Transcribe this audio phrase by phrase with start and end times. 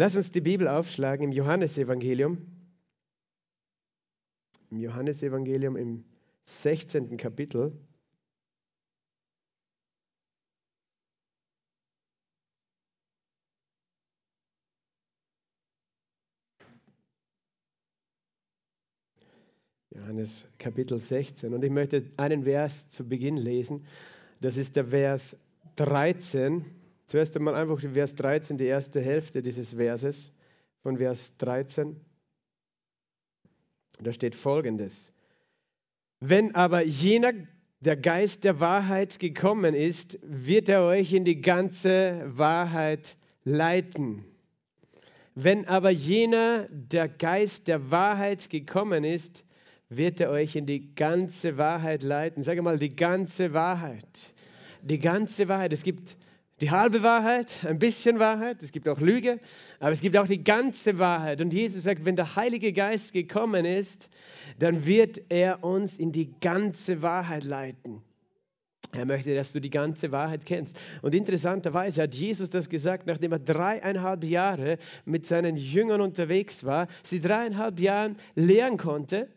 [0.00, 2.38] Lass uns die Bibel aufschlagen im Johannesevangelium.
[4.70, 6.04] Im Johannesevangelium im
[6.44, 7.16] 16.
[7.16, 7.76] Kapitel.
[19.90, 21.52] Johannes Kapitel 16.
[21.52, 23.84] Und ich möchte einen Vers zu Beginn lesen.
[24.40, 25.36] Das ist der Vers
[25.74, 26.87] 13.
[27.08, 30.30] Zuerst einmal einfach Vers 13, die erste Hälfte dieses Verses
[30.82, 31.98] von Vers 13.
[34.02, 35.14] Da steht folgendes.
[36.20, 37.32] Wenn aber jener,
[37.80, 44.26] der Geist der Wahrheit gekommen ist, wird er euch in die ganze Wahrheit leiten.
[45.34, 49.46] Wenn aber jener, der Geist der Wahrheit gekommen ist,
[49.88, 52.42] wird er euch in die ganze Wahrheit leiten.
[52.42, 54.34] Sage mal, die ganze Wahrheit.
[54.82, 55.72] Die ganze Wahrheit.
[55.72, 56.18] Es gibt
[56.60, 59.38] die halbe Wahrheit, ein bisschen Wahrheit, es gibt auch Lüge,
[59.78, 61.40] aber es gibt auch die ganze Wahrheit.
[61.40, 64.08] Und Jesus sagt, wenn der Heilige Geist gekommen ist,
[64.58, 68.02] dann wird er uns in die ganze Wahrheit leiten.
[68.92, 70.76] Er möchte, dass du die ganze Wahrheit kennst.
[71.02, 76.88] Und interessanterweise hat Jesus das gesagt, nachdem er dreieinhalb Jahre mit seinen Jüngern unterwegs war,
[77.02, 79.28] sie dreieinhalb Jahre lehren konnte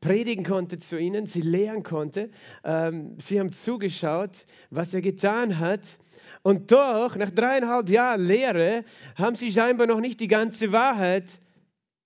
[0.00, 2.30] predigen konnte zu ihnen, sie lehren konnte.
[2.64, 5.98] Ähm, sie haben zugeschaut, was er getan hat.
[6.42, 8.84] Und doch, nach dreieinhalb Jahren Lehre,
[9.16, 11.24] haben sie scheinbar noch nicht die ganze Wahrheit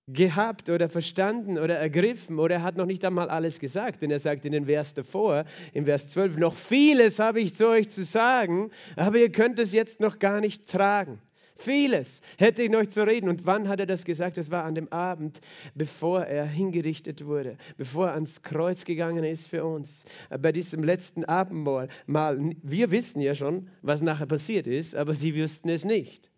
[0.07, 4.19] gehabt oder verstanden oder ergriffen oder er hat noch nicht einmal alles gesagt, denn er
[4.19, 8.03] sagt in den Vers davor, im Vers 12, noch vieles habe ich zu euch zu
[8.03, 11.19] sagen, aber ihr könnt es jetzt noch gar nicht tragen.
[11.57, 13.29] Vieles hätte ich noch zu reden.
[13.29, 14.37] Und wann hat er das gesagt?
[14.37, 15.39] Das war an dem Abend,
[15.73, 20.05] bevor er hingerichtet wurde, bevor er ans Kreuz gegangen ist für uns.
[20.41, 21.87] Bei diesem letzten Abendmahl.
[22.07, 26.29] Wir wissen ja schon, was nachher passiert ist, aber sie wüssten es nicht.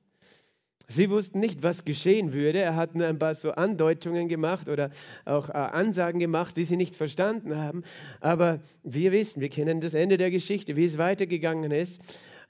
[0.89, 2.59] Sie wussten nicht, was geschehen würde.
[2.59, 4.91] Er hat nur ein paar so Andeutungen gemacht oder
[5.25, 7.83] auch äh, Ansagen gemacht, die sie nicht verstanden haben.
[8.21, 12.01] Aber wir wissen, wir kennen das Ende der Geschichte, wie es weitergegangen ist.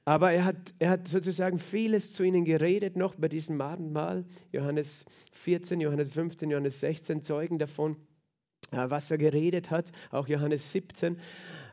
[0.07, 4.23] Aber er hat, er hat sozusagen vieles zu ihnen geredet, noch bei diesem Abendmahl.
[4.53, 5.03] Johannes
[5.33, 7.97] 14, Johannes 15, Johannes 16 zeugen davon,
[8.71, 11.17] äh, was er geredet hat, auch Johannes 17.
[11.17, 11.19] Äh,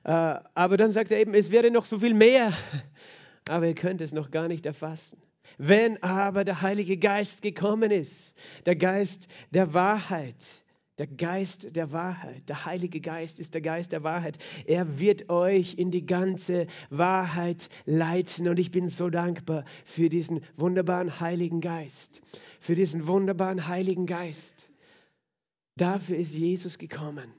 [0.03, 2.53] aber dann sagt er eben, es wäre noch so viel mehr,
[3.49, 5.23] aber ihr könnt es noch gar nicht erfassen.
[5.57, 8.35] Wenn aber der Heilige Geist gekommen ist,
[8.67, 10.64] der Geist der Wahrheit,
[10.99, 14.39] der Geist der Wahrheit, der Heilige Geist ist der Geist der Wahrheit.
[14.67, 18.47] Er wird euch in die ganze Wahrheit leiten.
[18.49, 22.23] Und ich bin so dankbar für diesen wunderbaren Heiligen Geist.
[22.61, 24.71] Für diesen wunderbaren Heiligen Geist.
[25.77, 27.35] Dafür ist Jesus gekommen.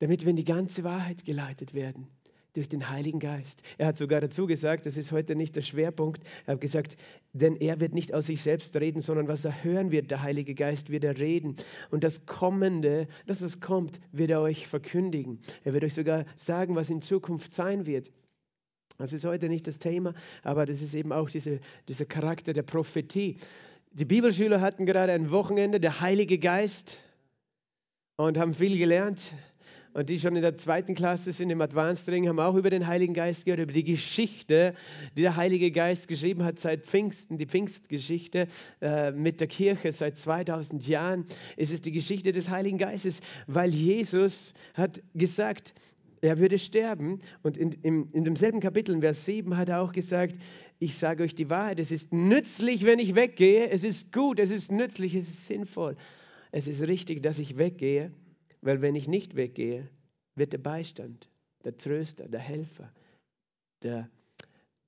[0.00, 2.08] Damit wir in die ganze Wahrheit geleitet werden
[2.58, 3.62] durch den Heiligen Geist.
[3.78, 6.96] Er hat sogar dazu gesagt, das ist heute nicht der Schwerpunkt, er hat gesagt,
[7.32, 10.56] denn er wird nicht aus sich selbst reden, sondern was er hören wird, der Heilige
[10.56, 11.54] Geist wird er reden.
[11.90, 15.38] Und das Kommende, das was kommt, wird er euch verkündigen.
[15.62, 18.10] Er wird euch sogar sagen, was in Zukunft sein wird.
[18.96, 22.64] Das ist heute nicht das Thema, aber das ist eben auch diese, dieser Charakter der
[22.64, 23.36] Prophetie.
[23.92, 26.98] Die Bibelschüler hatten gerade ein Wochenende, der Heilige Geist,
[28.16, 29.32] und haben viel gelernt
[29.98, 32.86] und die schon in der zweiten Klasse sind, im Advanced Ring, haben auch über den
[32.86, 34.74] Heiligen Geist gehört, über die Geschichte,
[35.16, 38.46] die der Heilige Geist geschrieben hat seit Pfingsten, die Pfingstgeschichte
[38.80, 41.26] äh, mit der Kirche seit 2000 Jahren.
[41.56, 45.74] Es ist die Geschichte des Heiligen Geistes, weil Jesus hat gesagt,
[46.20, 47.18] er würde sterben.
[47.42, 50.36] Und in, in, in demselben Kapitel, in Vers 7, hat er auch gesagt,
[50.78, 53.68] ich sage euch die Wahrheit, es ist nützlich, wenn ich weggehe.
[53.68, 55.96] Es ist gut, es ist nützlich, es ist sinnvoll.
[56.52, 58.12] Es ist richtig, dass ich weggehe
[58.60, 59.88] weil wenn ich nicht weggehe,
[60.34, 61.28] wird der Beistand,
[61.64, 62.92] der Tröster, der Helfer,
[63.82, 64.10] der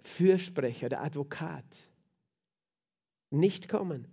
[0.02, 1.90] Fürsprecher, der Advokat
[3.30, 4.08] nicht kommen.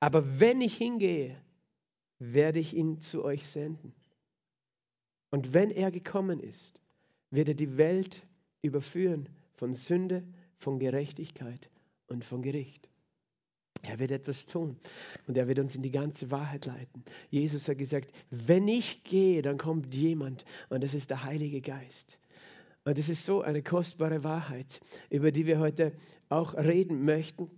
[0.00, 1.36] Aber wenn ich hingehe,
[2.18, 3.92] werde ich ihn zu euch senden.
[5.30, 6.80] Und wenn er gekommen ist,
[7.30, 8.26] wird er die Welt
[8.62, 10.22] überführen von Sünde,
[10.58, 11.70] von Gerechtigkeit
[12.06, 12.88] und von Gericht.
[13.86, 14.76] Er wird etwas tun
[15.26, 17.04] und er wird uns in die ganze Wahrheit leiten.
[17.30, 22.18] Jesus hat gesagt, wenn ich gehe, dann kommt jemand und das ist der Heilige Geist.
[22.84, 24.80] Und das ist so eine kostbare Wahrheit,
[25.10, 25.92] über die wir heute
[26.28, 27.50] auch reden möchten,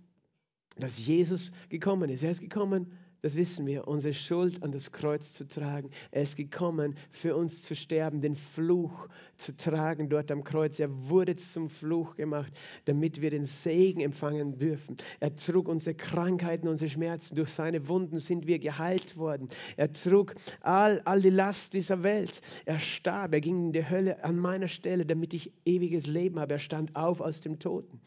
[0.77, 2.23] dass Jesus gekommen ist.
[2.23, 5.89] Er ist gekommen, das wissen wir, unsere Schuld an das Kreuz zu tragen.
[6.11, 10.79] Er ist gekommen, für uns zu sterben, den Fluch zu tragen dort am Kreuz.
[10.79, 12.53] Er wurde zum Fluch gemacht,
[12.85, 14.95] damit wir den Segen empfangen dürfen.
[15.19, 17.35] Er trug unsere Krankheiten, unsere Schmerzen.
[17.35, 19.49] Durch seine Wunden sind wir geheilt worden.
[19.75, 22.39] Er trug all, all die Last dieser Welt.
[22.63, 26.53] Er starb, er ging in die Hölle an meiner Stelle, damit ich ewiges Leben habe.
[26.53, 27.99] Er stand auf aus dem Toten.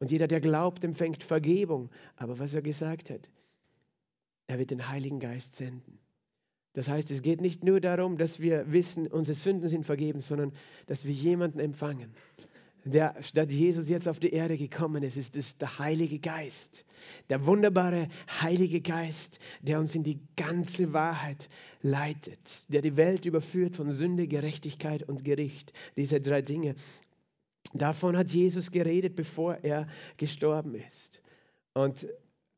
[0.00, 1.88] Und jeder, der glaubt, empfängt Vergebung.
[2.16, 3.30] Aber was er gesagt hat,
[4.46, 5.98] er wird den Heiligen Geist senden.
[6.74, 10.52] Das heißt, es geht nicht nur darum, dass wir wissen, unsere Sünden sind vergeben, sondern
[10.86, 12.12] dass wir jemanden empfangen,
[12.84, 16.84] der statt Jesus jetzt auf die Erde gekommen ist, ist es der Heilige Geist.
[17.30, 18.08] Der wunderbare
[18.40, 21.48] Heilige Geist, der uns in die ganze Wahrheit
[21.80, 25.72] leitet, der die Welt überführt von Sünde, Gerechtigkeit und Gericht.
[25.96, 26.74] Diese drei Dinge.
[27.72, 29.86] Davon hat Jesus geredet, bevor er
[30.16, 31.22] gestorben ist.
[31.72, 32.06] Und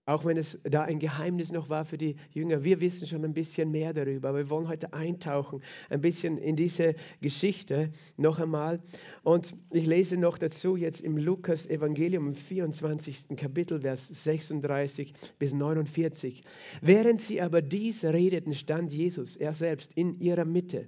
[0.07, 3.35] auch wenn es da ein Geheimnis noch war für die Jünger, wir wissen schon ein
[3.35, 8.81] bisschen mehr darüber, aber wir wollen heute eintauchen, ein bisschen in diese Geschichte noch einmal.
[9.25, 13.37] Und ich lese noch dazu jetzt im Lukas Evangelium im 24.
[13.37, 16.41] Kapitel, Vers 36 bis 49.
[16.81, 20.87] Während sie aber dies redeten, stand Jesus, er selbst, in ihrer Mitte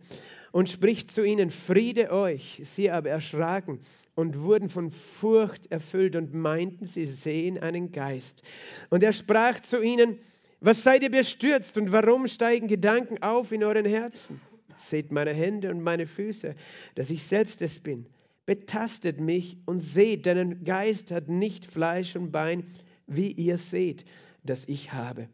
[0.52, 2.60] und spricht zu ihnen, Friede euch.
[2.64, 3.80] Sie aber erschraken
[4.14, 8.42] und wurden von Furcht erfüllt und meinten, sie sehen einen Geist.
[8.90, 10.18] Und er sprach zu ihnen,
[10.60, 14.40] was seid ihr bestürzt und warum steigen Gedanken auf in euren Herzen?
[14.74, 16.54] Seht meine Hände und meine Füße,
[16.94, 18.06] dass ich selbst es bin.
[18.46, 22.66] Betastet mich und seht, denn ein Geist hat nicht Fleisch und Bein,
[23.06, 24.04] wie ihr seht,
[24.42, 25.28] dass ich habe.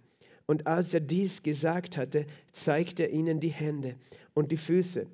[0.46, 3.96] Und als er dies gesagt hatte, zeigte er ihnen die Hände
[4.34, 5.06] und die Füße.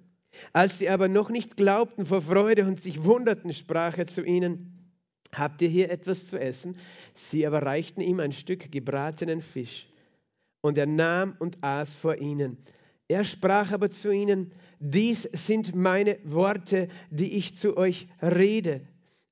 [0.52, 4.76] Als sie aber noch nicht glaubten vor Freude und sich wunderten, sprach er zu ihnen,
[5.32, 6.76] Habt ihr hier etwas zu essen?
[7.14, 9.86] Sie aber reichten ihm ein Stück gebratenen Fisch.
[10.60, 12.58] Und er nahm und aß vor ihnen.
[13.08, 18.82] Er sprach aber zu ihnen, dies sind meine Worte, die ich zu euch rede,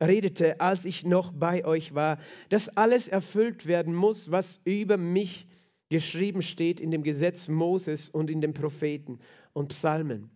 [0.01, 2.19] redete, als ich noch bei euch war,
[2.49, 5.48] dass alles erfüllt werden muss, was über mich
[5.89, 9.19] geschrieben steht in dem Gesetz Moses und in den Propheten
[9.53, 10.31] und Psalmen.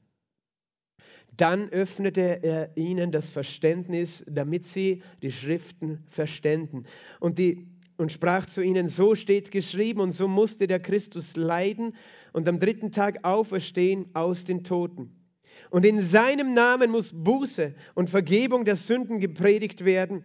[1.35, 6.85] Dann öffnete er ihnen das Verständnis, damit sie die Schriften verständen.
[7.21, 11.95] Und, die, und sprach zu ihnen, so steht geschrieben und so musste der Christus leiden
[12.35, 15.17] und am dritten Tag auferstehen aus den Toten.
[15.71, 20.25] Und in seinem Namen muss Buße und Vergebung der Sünden gepredigt werden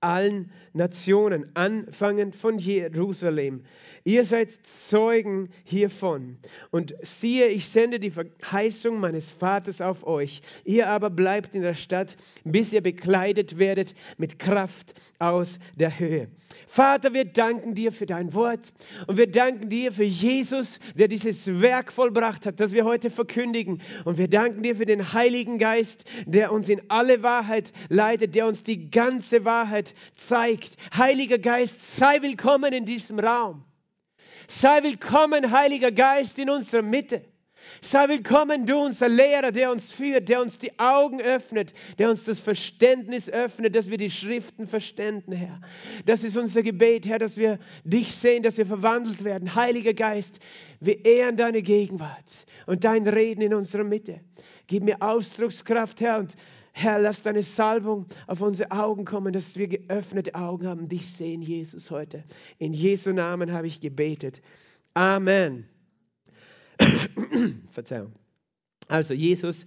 [0.00, 3.64] allen Nationen, anfangend von Jerusalem.
[4.06, 4.52] Ihr seid
[4.88, 6.38] Zeugen hiervon.
[6.70, 10.42] Und siehe, ich sende die Verheißung meines Vaters auf euch.
[10.64, 16.28] Ihr aber bleibt in der Stadt, bis ihr bekleidet werdet mit Kraft aus der Höhe.
[16.68, 18.72] Vater, wir danken dir für dein Wort
[19.08, 23.82] und wir danken dir für Jesus, der dieses Werk vollbracht hat, das wir heute verkündigen.
[24.04, 28.46] Und wir danken dir für den Heiligen Geist, der uns in alle Wahrheit leitet, der
[28.46, 30.76] uns die ganze Wahrheit zeigt.
[30.96, 33.64] Heiliger Geist, sei willkommen in diesem Raum.
[34.48, 37.22] Sei willkommen, Heiliger Geist, in unserer Mitte.
[37.80, 42.24] Sei willkommen, du unser Lehrer, der uns führt, der uns die Augen öffnet, der uns
[42.24, 45.60] das Verständnis öffnet, dass wir die Schriften verständen, Herr.
[46.04, 49.56] Das ist unser Gebet, Herr, dass wir dich sehen, dass wir verwandelt werden.
[49.56, 50.38] Heiliger Geist,
[50.78, 54.20] wir ehren deine Gegenwart und dein Reden in unserer Mitte.
[54.68, 56.36] Gib mir Ausdruckskraft, Herr, und
[56.78, 61.40] Herr, lass deine Salbung auf unsere Augen kommen, dass wir geöffnete Augen haben, dich sehen,
[61.40, 62.22] Jesus, heute.
[62.58, 64.42] In Jesu Namen habe ich gebetet.
[64.92, 65.66] Amen.
[67.70, 68.12] Verzeihung.
[68.88, 69.64] Also, Jesus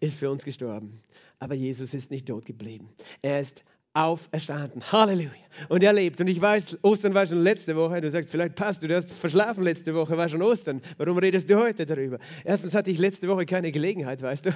[0.00, 1.00] ist für uns gestorben,
[1.38, 2.90] aber Jesus ist nicht tot geblieben.
[3.22, 4.82] Er ist auferstanden.
[4.90, 5.30] Halleluja.
[5.68, 6.20] Und er lebt.
[6.20, 8.00] Und ich weiß, Ostern war schon letzte Woche.
[8.00, 10.80] Du sagst, vielleicht passt du, du hast verschlafen letzte Woche, war schon Ostern.
[10.96, 12.18] Warum redest du heute darüber?
[12.44, 14.50] Erstens hatte ich letzte Woche keine Gelegenheit, weißt du.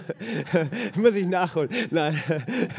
[1.00, 1.68] Muss ich nachholen.
[1.90, 2.22] Nein.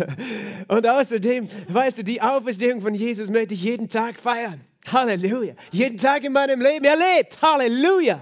[0.67, 4.61] Und außerdem, weißt du, die Auferstehung von Jesus möchte ich jeden Tag feiern.
[4.91, 5.53] Halleluja.
[5.71, 6.85] Jeden Tag in meinem Leben.
[6.85, 7.39] Er lebt.
[7.41, 8.19] Halleluja.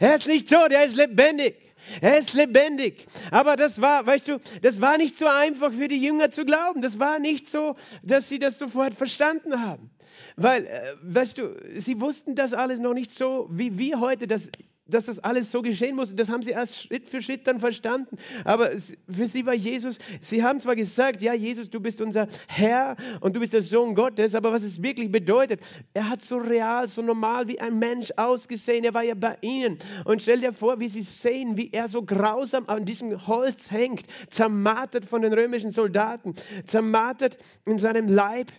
[0.00, 1.67] Er ist nicht tot, er ist lebendig.
[2.00, 3.06] Er ist lebendig.
[3.30, 6.82] Aber das war, weißt du, das war nicht so einfach für die Jünger zu glauben.
[6.82, 9.90] Das war nicht so, dass sie das sofort verstanden haben.
[10.36, 14.50] Weil, äh, weißt du, sie wussten das alles noch nicht so, wie wir heute das
[14.88, 16.14] dass das alles so geschehen muss.
[16.14, 18.16] Das haben sie erst Schritt für Schritt dann verstanden.
[18.44, 22.96] Aber für sie war Jesus, sie haben zwar gesagt, ja, Jesus, du bist unser Herr
[23.20, 25.60] und du bist der Sohn Gottes, aber was es wirklich bedeutet,
[25.94, 28.84] er hat so real, so normal wie ein Mensch ausgesehen.
[28.84, 29.78] Er war ja bei ihnen.
[30.04, 34.06] Und stell dir vor, wie sie sehen, wie er so grausam an diesem Holz hängt,
[34.30, 38.50] zermartert von den römischen Soldaten, zermartert in seinem Leib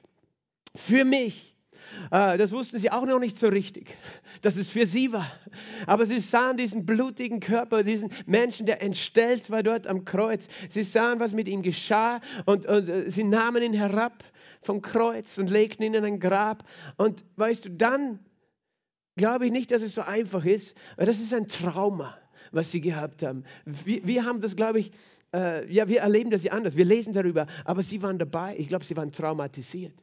[0.76, 1.59] für mich.
[2.10, 3.96] Ah, das wussten sie auch noch nicht so richtig,
[4.42, 5.30] dass es für sie war.
[5.88, 10.48] Aber sie sahen diesen blutigen Körper, diesen Menschen, der entstellt war dort am Kreuz.
[10.70, 14.24] Sie sahen, was mit ihm geschah und, und äh, sie nahmen ihn herab
[14.62, 16.64] vom Kreuz und legten ihn in ein Grab.
[16.98, 18.20] Und weißt du, dann
[19.16, 22.18] glaube ich nicht, dass es so einfach ist, weil das ist ein Trauma.
[22.52, 23.44] was sie gehabt haben.
[23.66, 24.92] Wir, wir haben das, glaube ich,
[25.34, 26.78] äh, ja, wir erleben das ja anders.
[26.78, 28.56] Wir lesen darüber, aber sie waren dabei.
[28.58, 29.94] Ich glaube, sie waren traumatisiert.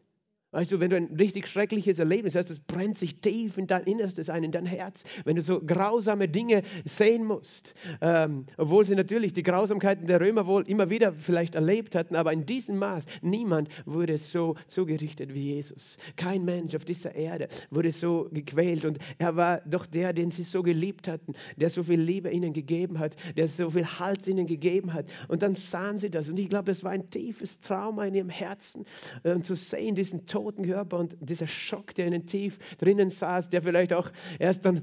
[0.57, 3.85] Weißt du, wenn du ein richtig schreckliches Erlebnis hast, das brennt sich tief in dein
[3.85, 5.05] Innerstes ein, in dein Herz.
[5.27, 10.47] Wenn du so grausame Dinge sehen musst, ähm, obwohl sie natürlich die Grausamkeiten der Römer
[10.47, 15.57] wohl immer wieder vielleicht erlebt hatten, aber in diesem Maß, niemand wurde so zugerichtet wie
[15.57, 15.99] Jesus.
[16.17, 20.43] Kein Mensch auf dieser Erde wurde so gequält und er war doch der, den sie
[20.43, 24.47] so geliebt hatten, der so viel Liebe ihnen gegeben hat, der so viel Halt ihnen
[24.47, 25.05] gegeben hat.
[25.29, 28.31] Und dann sahen sie das und ich glaube, das war ein tiefes Trauma in ihrem
[28.31, 28.87] Herzen,
[29.23, 33.49] äh, zu sehen, diesen Tod toten Körper und dieser Schock, der ihnen tief drinnen saß,
[33.49, 34.83] der vielleicht auch erst dann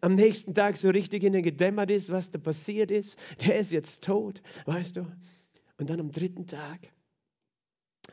[0.00, 4.02] am nächsten Tag so richtig ihnen gedämmert ist, was da passiert ist, der ist jetzt
[4.02, 5.06] tot, weißt du?
[5.78, 6.88] Und dann am dritten Tag,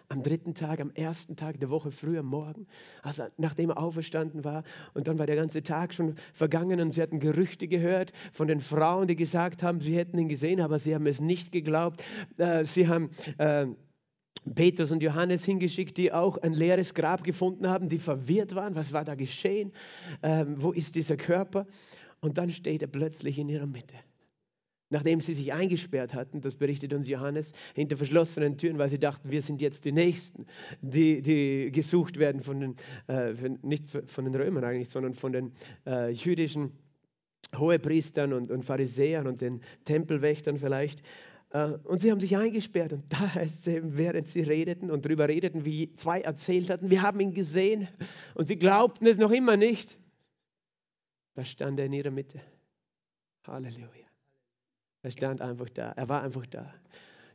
[0.09, 2.67] am dritten Tag, am ersten Tag der Woche früh am Morgen,
[3.01, 4.63] also nachdem er auferstanden war.
[4.93, 8.59] Und dann war der ganze Tag schon vergangen und sie hatten Gerüchte gehört von den
[8.59, 12.03] Frauen, die gesagt haben, sie hätten ihn gesehen, aber sie haben es nicht geglaubt.
[12.37, 13.09] Äh, sie haben
[13.39, 13.65] äh,
[14.55, 18.75] Petrus und Johannes hingeschickt, die auch ein leeres Grab gefunden haben, die verwirrt waren.
[18.75, 19.71] Was war da geschehen?
[20.21, 21.65] Ähm, wo ist dieser Körper?
[22.19, 23.95] Und dann steht er plötzlich in ihrer Mitte.
[24.89, 29.31] Nachdem sie sich eingesperrt hatten, das berichtet uns Johannes, hinter verschlossenen Türen, weil sie dachten,
[29.31, 30.45] wir sind jetzt die Nächsten,
[30.81, 32.75] die, die gesucht werden von den,
[33.07, 33.33] äh,
[33.63, 35.51] nicht von den Römern eigentlich, sondern von den
[35.87, 36.73] äh, jüdischen
[37.57, 41.01] Hohepriestern und, und Pharisäern und den Tempelwächtern vielleicht.
[41.53, 45.29] Äh, und sie haben sich eingesperrt und da es eben, während sie redeten und darüber
[45.29, 47.87] redeten, wie zwei erzählt hatten, wir haben ihn gesehen
[48.33, 49.97] und sie glaubten es noch immer nicht.
[51.35, 52.41] Da stand er in ihrer Mitte.
[53.47, 53.87] Halleluja.
[55.03, 55.91] Er stand einfach da.
[55.91, 56.73] Er war einfach da.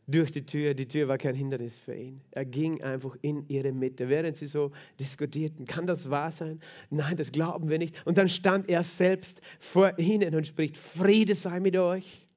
[0.07, 0.73] Durch die Tür.
[0.73, 2.23] Die Tür war kein Hindernis für ihn.
[2.31, 4.09] Er ging einfach in ihre Mitte.
[4.09, 6.61] Während sie so diskutierten, kann das wahr sein?
[6.89, 8.07] Nein, das glauben wir nicht.
[8.07, 12.28] Und dann stand er selbst vor ihnen und spricht, Friede sei mit euch.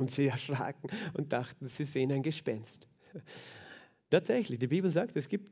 [0.00, 2.88] Und sie erschraken und dachten, sie sehen ein Gespenst.
[4.08, 5.50] Tatsächlich, die Bibel sagt, es gibt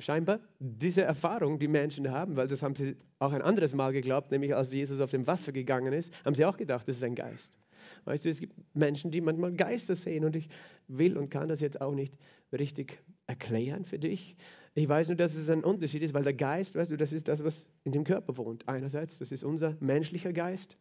[0.00, 4.32] scheinbar diese Erfahrung, die Menschen haben, weil das haben sie auch ein anderes Mal geglaubt,
[4.32, 7.14] nämlich als Jesus auf dem Wasser gegangen ist, haben sie auch gedacht, das ist ein
[7.14, 7.56] Geist.
[8.04, 10.48] Weißt du, es gibt Menschen, die manchmal Geister sehen und ich
[10.88, 12.14] will und kann das jetzt auch nicht
[12.52, 14.36] richtig erklären für dich.
[14.74, 17.28] Ich weiß nur, dass es ein Unterschied ist, weil der Geist, weißt du, das ist
[17.28, 18.68] das, was in dem Körper wohnt.
[18.68, 20.76] Einerseits, das ist unser menschlicher Geist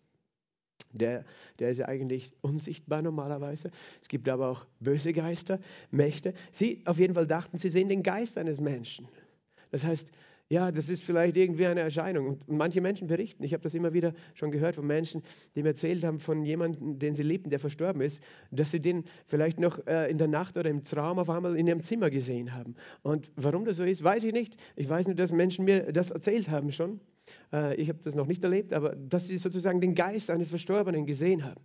[0.91, 1.25] der,
[1.59, 3.71] der ist ja eigentlich unsichtbar normalerweise.
[4.01, 5.59] Es gibt aber auch böse Geister,
[5.91, 6.33] Mächte.
[6.51, 9.07] Sie auf jeden Fall dachten, sie sehen den Geist eines Menschen.
[9.71, 10.11] Das heißt,
[10.51, 12.27] ja, das ist vielleicht irgendwie eine Erscheinung.
[12.27, 15.21] Und manche Menschen berichten, ich habe das immer wieder schon gehört von Menschen,
[15.55, 19.03] die mir erzählt haben von jemandem, den sie liebten, der verstorben ist, dass sie den
[19.27, 22.55] vielleicht noch äh, in der Nacht oder im Traum auf einmal in ihrem Zimmer gesehen
[22.55, 22.75] haben.
[23.03, 24.57] Und warum das so ist, weiß ich nicht.
[24.75, 26.99] Ich weiß nur, dass Menschen mir das erzählt haben schon.
[27.53, 31.05] Äh, ich habe das noch nicht erlebt, aber dass sie sozusagen den Geist eines Verstorbenen
[31.05, 31.61] gesehen haben.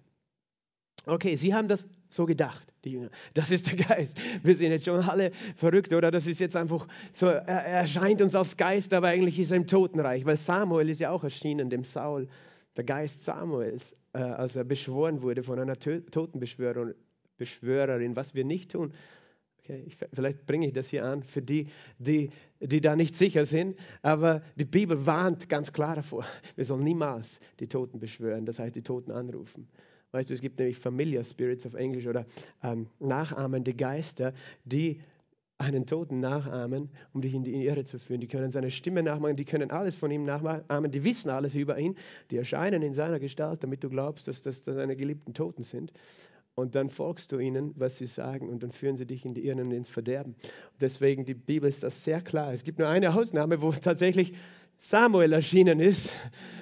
[1.06, 3.10] Okay, sie haben das so gedacht, die Jünger.
[3.34, 4.18] Das ist der Geist.
[4.42, 6.10] Wir sind jetzt schon alle verrückt, oder?
[6.10, 9.66] Das ist jetzt einfach so, er, erscheint uns als Geist, aber eigentlich ist er im
[9.66, 12.28] Totenreich, weil Samuel ist ja auch erschienen, dem Saul,
[12.76, 16.96] der Geist Samuels, äh, als er beschworen wurde von einer Totenbeschwörerin,
[18.16, 18.92] was wir nicht tun,
[19.64, 21.68] Okay, ich, vielleicht bringe ich das hier an für die,
[21.98, 22.28] die,
[22.60, 27.40] die da nicht sicher sind, aber die Bibel warnt ganz klar davor, wir sollen niemals
[27.60, 29.66] die Toten beschwören, das heißt die Toten anrufen.
[30.14, 32.24] Weißt du, es gibt nämlich Familiar Spirits auf Englisch oder
[32.62, 34.32] ähm, nachahmende Geister,
[34.64, 35.00] die
[35.58, 38.20] einen Toten nachahmen, um dich in die Irre zu führen.
[38.20, 41.78] Die können seine Stimme nachmachen, die können alles von ihm nachahmen, die wissen alles über
[41.80, 41.96] ihn,
[42.30, 45.92] die erscheinen in seiner Gestalt, damit du glaubst, dass das seine geliebten Toten sind.
[46.54, 49.44] Und dann folgst du ihnen, was sie sagen, und dann führen sie dich in die
[49.44, 50.36] Irren und ins Verderben.
[50.80, 52.52] Deswegen, die Bibel ist das sehr klar.
[52.52, 54.32] Es gibt nur eine Ausnahme, wo tatsächlich
[54.78, 56.08] Samuel erschienen ist,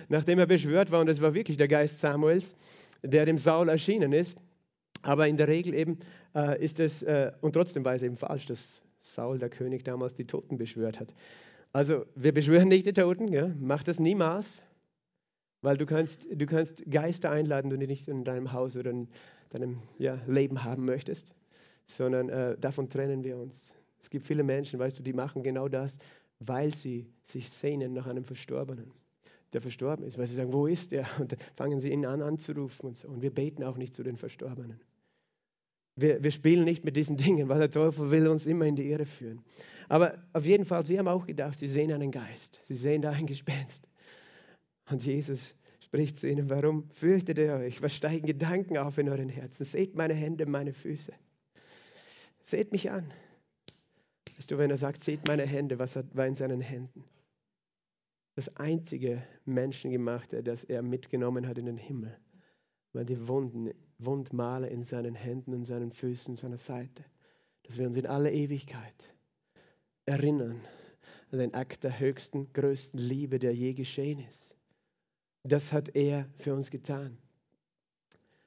[0.09, 2.55] nachdem er beschwört war, und es war wirklich der Geist Samuels,
[3.03, 4.39] der dem Saul erschienen ist.
[5.03, 5.99] Aber in der Regel eben
[6.35, 10.15] äh, ist es, äh, und trotzdem war es eben falsch, dass Saul, der König, damals
[10.15, 11.15] die Toten beschwört hat.
[11.73, 13.51] Also, wir beschwören nicht die Toten, ja?
[13.59, 14.63] mach das niemals,
[15.63, 19.09] weil du kannst, du kannst Geister einladen, die nicht in deinem Haus oder in
[19.51, 21.35] deinem ja, Leben haben möchtest,
[21.87, 23.77] sondern äh, davon trennen wir uns.
[24.01, 25.99] Es gibt viele Menschen, weißt du, die machen genau das,
[26.41, 28.93] weil sie sich sehnen nach einem Verstorbenen,
[29.53, 31.07] der verstorben ist, weil sie sagen, wo ist er?
[31.19, 33.09] Und dann fangen sie ihn an anzurufen und so.
[33.09, 34.81] Und wir beten auch nicht zu den Verstorbenen.
[35.97, 38.91] Wir, wir spielen nicht mit diesen Dingen, weil der Teufel will uns immer in die
[38.91, 39.43] Irre führen.
[39.89, 43.11] Aber auf jeden Fall, sie haben auch gedacht, sie sehen einen Geist, sie sehen da
[43.11, 43.89] ein Gespenst.
[44.91, 47.83] Und Jesus spricht zu ihnen, warum fürchtet ihr euch?
[47.83, 49.65] Was steigen Gedanken auf in euren Herzen?
[49.65, 51.13] Seht meine Hände, meine Füße.
[52.43, 53.13] Seht mich an.
[54.37, 57.05] Weißt du, wenn er sagt, seht meine Hände, was war in seinen Händen?
[58.35, 62.17] Das einzige Menschengemachte, das er mitgenommen hat in den Himmel,
[62.93, 67.05] waren die Wunden, Wundmale in seinen Händen und seinen Füßen, seiner Seite.
[67.65, 69.15] Dass wir uns in aller Ewigkeit
[70.07, 70.61] erinnern
[71.31, 74.57] an den Akt der höchsten, größten Liebe, der je geschehen ist.
[75.45, 77.19] Das hat er für uns getan.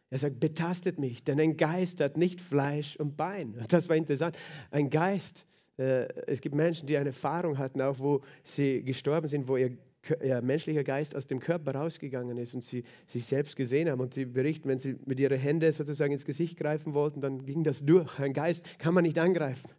[0.10, 3.56] Er sagt, betastet mich, denn ein Geist hat nicht Fleisch und Bein.
[3.70, 4.38] Das war interessant.
[4.72, 5.46] Ein Geist,
[5.78, 9.78] äh, es gibt Menschen, die eine Erfahrung hatten, auch wo sie gestorben sind, wo ihr,
[10.24, 14.00] ihr menschlicher Geist aus dem Körper rausgegangen ist und sie sich selbst gesehen haben.
[14.00, 17.64] Und sie berichten, wenn sie mit ihren Händen sozusagen ins Gesicht greifen wollten, dann ging
[17.64, 18.20] das durch.
[18.20, 19.70] Ein Geist kann man nicht angreifen.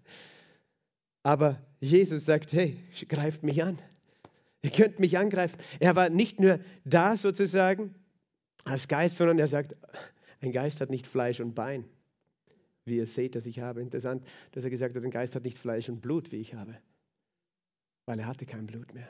[1.22, 2.76] Aber Jesus sagt, hey,
[3.08, 3.78] greift mich an.
[4.62, 5.58] Ihr könnt mich angreifen.
[5.80, 7.94] Er war nicht nur da sozusagen
[8.64, 9.76] als Geist, sondern er sagt,
[10.40, 11.84] ein Geist hat nicht Fleisch und Bein,
[12.86, 13.82] wie ihr seht, dass ich habe.
[13.82, 16.76] Interessant, dass er gesagt hat, ein Geist hat nicht Fleisch und Blut, wie ich habe.
[18.06, 19.08] Weil er hatte kein Blut mehr.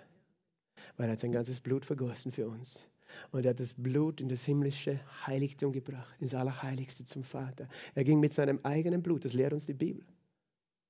[0.97, 2.89] Weil er hat sein ganzes Blut vergossen für uns.
[3.31, 7.69] Und er hat das Blut in das himmlische Heiligtum gebracht, ins Allerheiligste zum Vater.
[7.95, 10.05] Er ging mit seinem eigenen Blut, das lehrt uns die Bibel.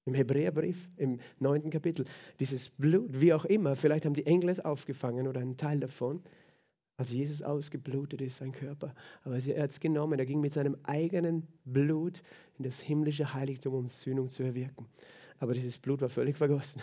[0.07, 2.07] Im Hebräerbrief, im neunten Kapitel.
[2.39, 6.23] Dieses Blut, wie auch immer, vielleicht haben die Engel es aufgefangen oder einen Teil davon,
[6.97, 8.95] als Jesus ausgeblutet ist, sein Körper.
[9.25, 12.23] Aber er hat es genommen, er ging mit seinem eigenen Blut
[12.59, 14.87] in das himmlische Heiligtum, um Sühnung zu erwirken.
[15.39, 16.81] Aber dieses Blut war völlig vergossen.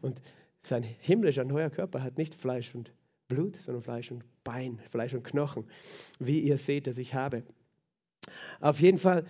[0.00, 0.20] Und
[0.62, 2.92] sein himmlischer neuer Körper hat nicht Fleisch und
[3.28, 5.64] Blut, sondern Fleisch und Bein, Fleisch und Knochen,
[6.18, 7.44] wie ihr seht, dass ich habe.
[8.60, 9.24] Auf jeden Fall,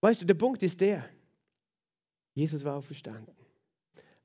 [0.00, 1.04] weißt du, der Punkt ist der,
[2.34, 3.34] Jesus war auferstanden,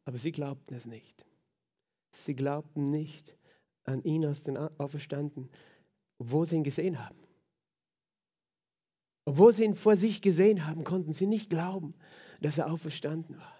[0.04, 1.26] aber sie glaubten es nicht.
[2.12, 3.36] Sie glaubten nicht,
[3.86, 5.50] an ihn aus den Auferstanden,
[6.18, 7.20] obwohl sie ihn gesehen haben.
[9.26, 11.96] Obwohl sie ihn vor sich gesehen haben, konnten sie nicht glauben,
[12.42, 13.56] dass er auferstanden war.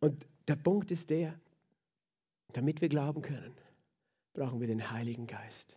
[0.00, 1.38] Und der Punkt ist der,
[2.52, 3.54] damit wir glauben können,
[4.32, 5.76] brauchen wir den Heiligen Geist.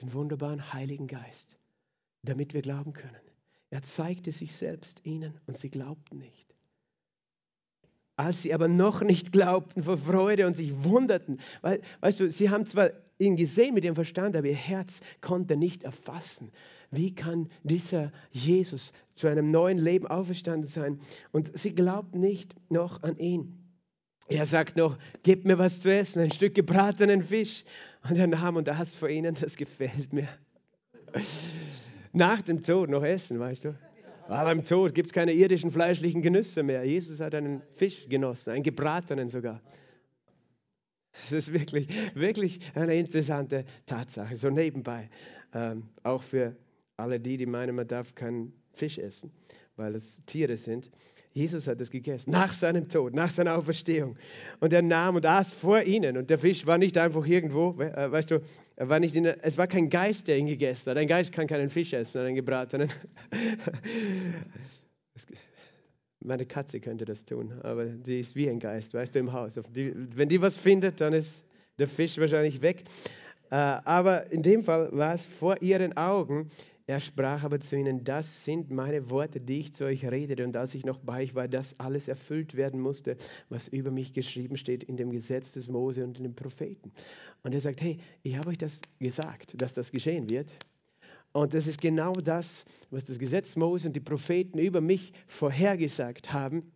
[0.00, 1.58] Den wunderbaren Heiligen Geist,
[2.22, 3.20] damit wir glauben können.
[3.70, 6.45] Er zeigte sich selbst ihnen und sie glaubten nicht.
[8.16, 12.48] Als sie aber noch nicht glaubten vor Freude und sich wunderten, weil, weißt du, sie
[12.48, 16.50] haben zwar ihn gesehen mit ihrem Verstand, aber ihr Herz konnte nicht erfassen.
[16.90, 21.00] Wie kann dieser Jesus zu einem neuen Leben auferstanden sein?
[21.32, 23.62] Und sie glaubten nicht noch an ihn.
[24.28, 27.64] Er sagt noch, gebt mir was zu essen, ein Stück gebratenen Fisch.
[28.08, 30.28] Und er nahm und aß vor ihnen, das gefällt mir.
[32.12, 33.78] Nach dem Tod noch essen, weißt du?
[34.28, 36.84] Aber im Tod gibt es keine irdischen fleischlichen Genüsse mehr.
[36.84, 39.60] Jesus hat einen Fisch genossen, einen gebratenen sogar.
[41.22, 45.08] Das ist wirklich, wirklich eine interessante Tatsache, so nebenbei.
[45.54, 46.56] Ähm, auch für
[46.96, 49.30] alle die, die meinen, man darf keinen Fisch essen,
[49.76, 50.90] weil es Tiere sind.
[51.36, 54.16] Jesus hat es gegessen, nach seinem Tod, nach seiner Auferstehung.
[54.60, 56.16] Und er nahm und aß vor ihnen.
[56.16, 58.40] Und der Fisch war nicht einfach irgendwo, äh, weißt du,
[58.76, 60.96] war nicht in, es war kein Geist, der ihn gegessen hat.
[60.96, 62.90] Ein Geist kann keinen Fisch essen, einen gebratenen.
[66.20, 69.60] Meine Katze könnte das tun, aber die ist wie ein Geist, weißt du, im Haus.
[69.74, 71.44] Wenn die was findet, dann ist
[71.78, 72.84] der Fisch wahrscheinlich weg.
[73.50, 76.48] Äh, aber in dem Fall war es vor ihren Augen
[76.88, 80.44] er sprach aber zu ihnen, das sind meine Worte, die ich zu euch redete.
[80.44, 83.16] Und als ich noch bei euch war, dass alles erfüllt werden musste,
[83.48, 86.92] was über mich geschrieben steht in dem Gesetz des Mose und in den Propheten.
[87.42, 90.56] Und er sagt, hey, ich habe euch das gesagt, dass das geschehen wird.
[91.32, 96.32] Und das ist genau das, was das Gesetz Mose und die Propheten über mich vorhergesagt
[96.32, 96.72] haben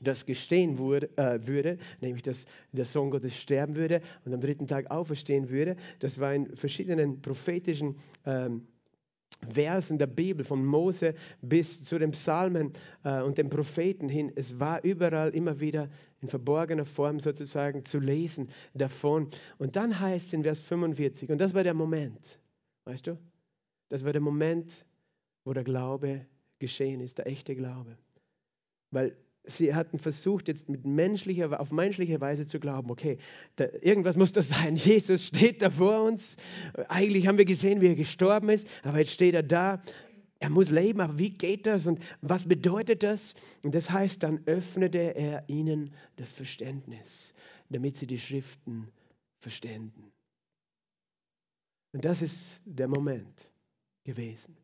[0.00, 4.68] das gestehen wurde, äh, würde, nämlich dass der Sohn Gottes sterben würde und am dritten
[4.68, 5.74] Tag auferstehen würde.
[5.98, 8.68] Das war in verschiedenen prophetischen ähm,
[9.46, 12.72] Versen der Bibel, von Mose bis zu den Psalmen
[13.04, 14.32] äh, und den Propheten hin.
[14.34, 15.88] Es war überall immer wieder
[16.20, 19.28] in verborgener Form sozusagen zu lesen davon.
[19.58, 22.40] Und dann heißt es in Vers 45, und das war der Moment,
[22.84, 23.18] weißt du?
[23.88, 24.84] Das war der Moment,
[25.44, 26.26] wo der Glaube
[26.58, 27.96] geschehen ist, der echte Glaube.
[28.90, 29.16] Weil
[29.48, 33.18] sie hatten versucht, jetzt mit menschlicher, auf menschliche Weise zu glauben, okay,
[33.56, 34.76] da, irgendwas muss das sein.
[34.76, 36.36] Jesus steht da vor uns.
[36.88, 39.82] Eigentlich haben wir gesehen, wie er gestorben ist, aber jetzt steht er da.
[40.40, 43.34] Er muss leben, aber wie geht das und was bedeutet das?
[43.64, 47.34] Und das heißt, dann öffnete er ihnen das Verständnis,
[47.70, 48.88] damit sie die Schriften
[49.40, 50.12] verständen.
[51.92, 53.50] Und das ist der Moment
[54.04, 54.56] gewesen,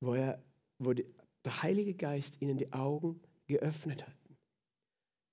[0.00, 0.40] wo, er,
[0.78, 3.20] wo der Heilige Geist ihnen die Augen
[3.52, 4.36] geöffnet hatten.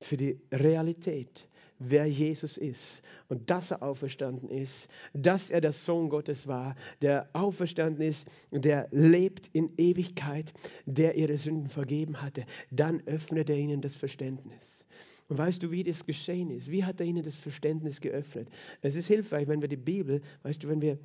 [0.01, 6.09] Für die Realität, wer Jesus ist und dass er auferstanden ist, dass er der Sohn
[6.09, 10.53] Gottes war, der auferstanden ist, der lebt in Ewigkeit,
[10.85, 12.45] der ihre Sünden vergeben hatte.
[12.71, 14.85] Dann öffnet er ihnen das Verständnis.
[15.27, 16.71] Und weißt du, wie das geschehen ist?
[16.71, 18.49] Wie hat er ihnen das Verständnis geöffnet?
[18.81, 20.97] Es ist hilfreich, wenn wir die Bibel, weißt du, wenn wir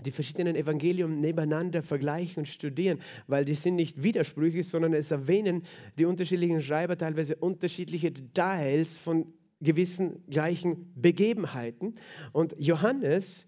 [0.00, 5.62] die verschiedenen Evangelien nebeneinander vergleichen und studieren, weil die sind nicht widersprüchlich, sondern es erwähnen
[5.98, 11.94] die unterschiedlichen Schreiber teilweise unterschiedliche Details von gewissen gleichen Begebenheiten.
[12.32, 13.46] Und Johannes,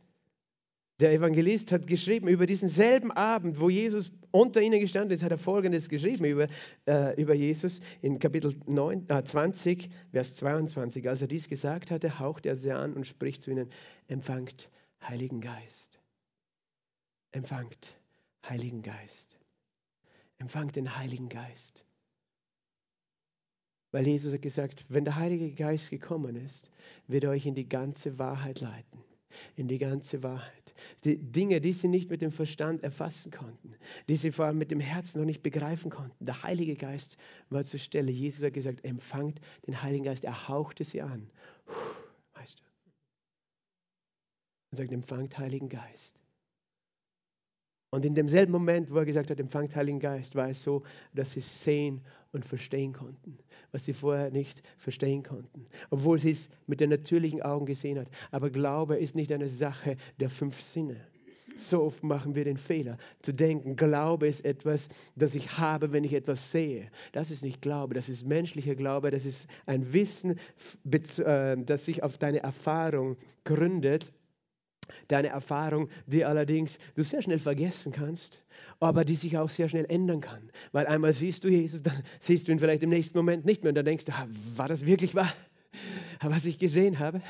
[1.00, 5.30] der Evangelist, hat geschrieben über diesen selben Abend, wo Jesus unter ihnen gestanden ist, hat
[5.30, 6.46] er Folgendes geschrieben über,
[6.86, 11.08] äh, über Jesus in Kapitel 9, äh, 20, Vers 22.
[11.08, 13.68] Als er dies gesagt hatte, haucht er sie an und spricht zu ihnen,
[14.08, 14.70] empfangt
[15.02, 16.00] Heiligen Geist.
[17.36, 17.94] Empfangt
[18.48, 19.38] Heiligen Geist.
[20.38, 21.84] Empfangt den Heiligen Geist.
[23.90, 26.70] Weil Jesus hat gesagt, wenn der Heilige Geist gekommen ist,
[27.08, 29.04] wird er euch in die ganze Wahrheit leiten.
[29.54, 30.74] In die ganze Wahrheit.
[31.04, 33.74] Die Dinge, die sie nicht mit dem Verstand erfassen konnten,
[34.08, 36.24] die sie vor allem mit dem Herzen noch nicht begreifen konnten.
[36.24, 37.18] Der Heilige Geist
[37.50, 38.12] war zur Stelle.
[38.12, 40.24] Jesus hat gesagt, empfangt den Heiligen Geist.
[40.24, 41.30] Er hauchte sie an.
[41.66, 41.74] Puh,
[42.32, 42.64] weißt du?
[44.70, 46.22] Er sagt, empfangt Heiligen Geist.
[47.96, 50.82] Und in demselben Moment, wo er gesagt hat, empfangt Heiligen Geist, war es so,
[51.14, 53.38] dass sie sehen und verstehen konnten,
[53.72, 58.08] was sie vorher nicht verstehen konnten, obwohl sie es mit den natürlichen Augen gesehen hat.
[58.32, 61.00] Aber Glaube ist nicht eine Sache der fünf Sinne.
[61.54, 66.04] So oft machen wir den Fehler, zu denken, Glaube ist etwas, das ich habe, wenn
[66.04, 66.90] ich etwas sehe.
[67.12, 70.38] Das ist nicht Glaube, das ist menschlicher Glaube, das ist ein Wissen,
[70.84, 74.12] äh, das sich auf deine Erfahrung gründet
[75.08, 78.42] Deine Erfahrung, die allerdings du sehr schnell vergessen kannst,
[78.80, 80.50] aber die sich auch sehr schnell ändern kann.
[80.72, 83.70] Weil einmal siehst du Jesus, dann siehst du ihn vielleicht im nächsten Moment nicht mehr
[83.70, 84.12] und dann denkst du,
[84.56, 85.32] war das wirklich wahr,
[86.22, 87.20] was ich gesehen habe?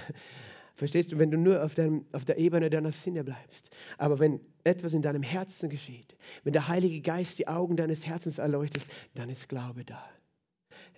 [0.77, 3.71] Verstehst du, wenn du nur auf, deinem, auf der Ebene deiner Sinne bleibst.
[3.97, 8.37] Aber wenn etwas in deinem Herzen geschieht, wenn der Heilige Geist die Augen deines Herzens
[8.37, 10.05] erleuchtet, dann ist Glaube da.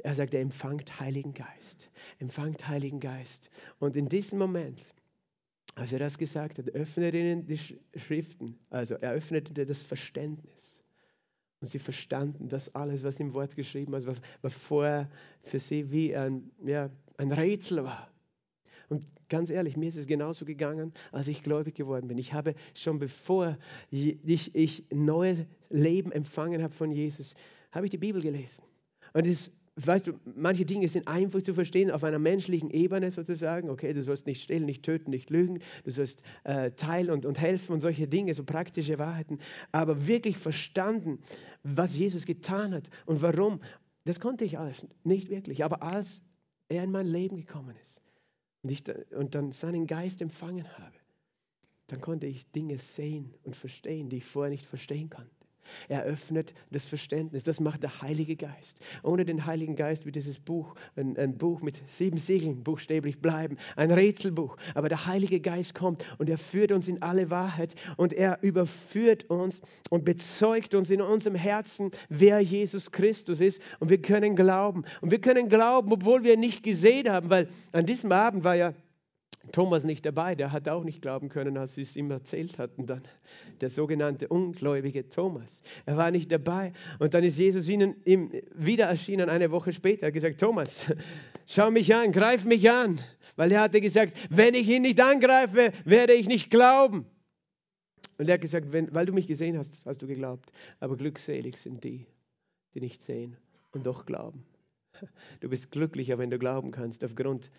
[0.03, 1.91] Er sagt, er empfangt Heiligen Geist.
[2.19, 3.51] Empfangt Heiligen Geist.
[3.79, 4.95] Und in diesem Moment
[5.79, 7.59] als er das gesagt hat, öffnet ihnen die
[7.97, 10.83] Schriften, also er öffnete das Verständnis.
[11.61, 15.11] Und sie verstanden, dass alles, was im Wort geschrieben ist, was, was vorher
[15.43, 18.11] für sie wie ein, ja, ein Rätsel war.
[18.89, 22.19] Und ganz ehrlich, mir ist es genauso gegangen, als ich gläubig geworden bin.
[22.19, 23.59] Ich habe schon bevor
[23.91, 27.35] ich, ich neues Leben empfangen habe von Jesus,
[27.73, 28.63] habe ich die Bibel gelesen.
[29.13, 29.51] Und es
[29.87, 33.71] weißt du, manche Dinge sind einfach zu verstehen auf einer menschlichen Ebene sozusagen.
[33.71, 37.39] Okay, du sollst nicht stehlen, nicht töten, nicht lügen, du sollst äh, teilen und, und
[37.41, 39.39] helfen und solche Dinge, so praktische Wahrheiten.
[39.73, 41.21] Aber wirklich verstanden,
[41.63, 43.61] was Jesus getan hat und warum,
[44.05, 45.65] das konnte ich alles nicht wirklich.
[45.65, 46.23] Aber als
[46.69, 48.03] er in mein Leben gekommen ist
[48.63, 50.97] und, ich, und dann seinen Geist empfangen habe,
[51.87, 55.38] dann konnte ich Dinge sehen und verstehen, die ich vorher nicht verstehen konnte.
[55.89, 57.45] Er öffnet das Verständnis.
[57.45, 58.81] Das macht der Heilige Geist.
[59.03, 63.57] Ohne den Heiligen Geist wird dieses Buch ein, ein, Buch mit sieben Siegeln buchstäblich bleiben.
[63.77, 64.57] Ein Rätselbuch.
[64.75, 69.29] Aber der Heilige Geist kommt und er führt uns in alle Wahrheit und er überführt
[69.31, 73.61] uns und bezeugt uns in unserem Herzen, wer Jesus Christus ist.
[73.81, 74.85] Und wir können glauben.
[75.01, 78.75] Und wir können glauben, obwohl wir nicht gesehen haben, weil an diesem Abend war ja
[79.53, 82.87] Thomas nicht dabei, der hat auch nicht glauben können, als sie es ihm erzählt hatten
[82.87, 83.03] dann.
[83.61, 85.63] Der sogenannte ungläubige Thomas.
[85.87, 86.73] Er war nicht dabei.
[86.99, 90.03] Und dann ist Jesus ihnen ihm wieder erschienen, eine Woche später.
[90.03, 90.87] Er hat gesagt, Thomas,
[91.47, 93.01] schau mich an, greif mich an.
[93.37, 97.07] Weil er hatte gesagt, wenn ich ihn nicht angreife, werde ich nicht glauben.
[98.19, 100.51] Und er hat gesagt, wenn, weil du mich gesehen hast, hast du geglaubt.
[100.81, 102.07] Aber glückselig sind die,
[102.75, 103.37] die nicht sehen
[103.71, 104.45] und doch glauben.
[105.41, 107.51] Du bist glücklicher, wenn du glauben kannst, aufgrund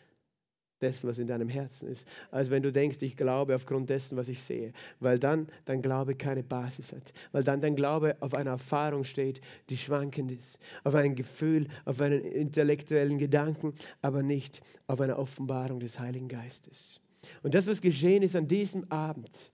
[0.82, 4.30] dessen, was in deinem Herzen ist, als wenn du denkst, ich glaube aufgrund dessen, was
[4.30, 4.74] ich sehe.
[5.00, 7.14] Weil dann dein Glaube keine Basis hat.
[7.32, 10.60] Weil dann dein Glaube auf einer Erfahrung steht, die schwankend ist.
[10.84, 17.02] Auf ein Gefühl, auf einen intellektuellen Gedanken, aber nicht auf einer Offenbarung des Heiligen Geistes.
[17.44, 19.52] Und das, was geschehen ist an diesem Abend,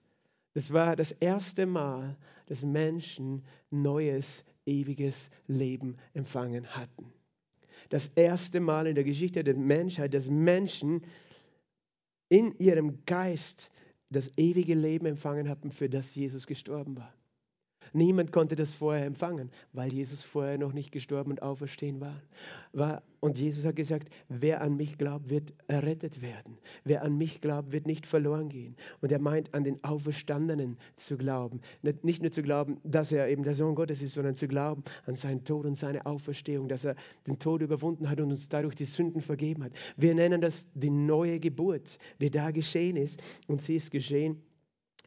[0.54, 7.12] das war das erste Mal, dass Menschen neues, ewiges Leben empfangen hatten
[7.88, 11.02] das erste Mal in der Geschichte der Menschheit, dass Menschen
[12.28, 13.70] in ihrem Geist
[14.10, 17.12] das ewige Leben empfangen haben, für das Jesus gestorben war.
[17.92, 23.02] Niemand konnte das vorher empfangen, weil Jesus vorher noch nicht gestorben und auferstehen war.
[23.20, 26.58] Und Jesus hat gesagt, wer an mich glaubt, wird errettet werden.
[26.84, 28.76] Wer an mich glaubt, wird nicht verloren gehen.
[29.00, 31.60] Und er meint, an den Auferstandenen zu glauben.
[32.02, 35.14] Nicht nur zu glauben, dass er eben der Sohn Gottes ist, sondern zu glauben an
[35.14, 36.94] seinen Tod und seine Auferstehung, dass er
[37.26, 39.72] den Tod überwunden hat und uns dadurch die Sünden vergeben hat.
[39.96, 43.20] Wir nennen das die neue Geburt, die da geschehen ist.
[43.48, 44.42] Und sie ist geschehen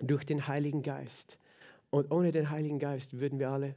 [0.01, 1.37] durch den Heiligen Geist.
[1.91, 3.75] Und ohne den Heiligen Geist würden wir alle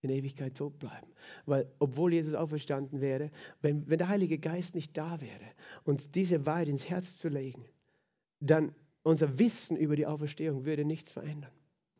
[0.00, 1.06] in Ewigkeit tot bleiben.
[1.46, 5.44] Weil obwohl Jesus auferstanden wäre, wenn, wenn der Heilige Geist nicht da wäre,
[5.84, 7.64] uns diese Wahrheit ins Herz zu legen,
[8.40, 11.52] dann unser Wissen über die Auferstehung würde nichts verändern.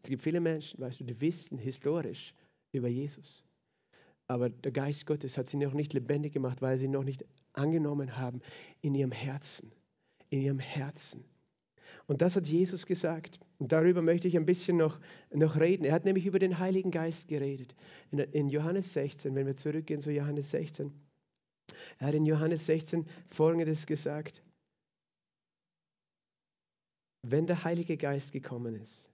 [0.02, 2.34] Es gibt viele Menschen, weißt du, die wissen historisch
[2.72, 3.44] über Jesus.
[4.26, 8.16] Aber der Geist Gottes hat sie noch nicht lebendig gemacht, weil sie noch nicht angenommen
[8.16, 8.40] haben
[8.80, 9.72] in ihrem Herzen.
[10.30, 11.24] In ihrem Herzen.
[12.06, 13.38] Und das hat Jesus gesagt.
[13.58, 14.98] Und darüber möchte ich ein bisschen noch,
[15.30, 15.84] noch reden.
[15.84, 17.74] Er hat nämlich über den Heiligen Geist geredet.
[18.10, 20.92] In, in Johannes 16, wenn wir zurückgehen zu Johannes 16.
[21.98, 24.42] Er hat in Johannes 16 Folgendes gesagt.
[27.22, 29.08] Wenn der Heilige Geist gekommen ist,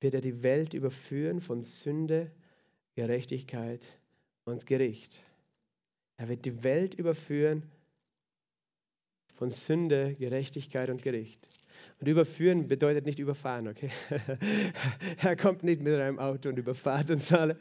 [0.00, 2.30] wird er die Welt überführen von Sünde,
[2.94, 3.86] Gerechtigkeit
[4.44, 5.18] und Gericht.
[6.16, 7.70] Er wird die Welt überführen
[9.34, 11.48] von Sünde, Gerechtigkeit und Gericht.
[12.00, 13.90] Und überführen bedeutet nicht überfahren, okay?
[15.22, 17.56] er kommt nicht mit einem Auto und überfahrt uns alle.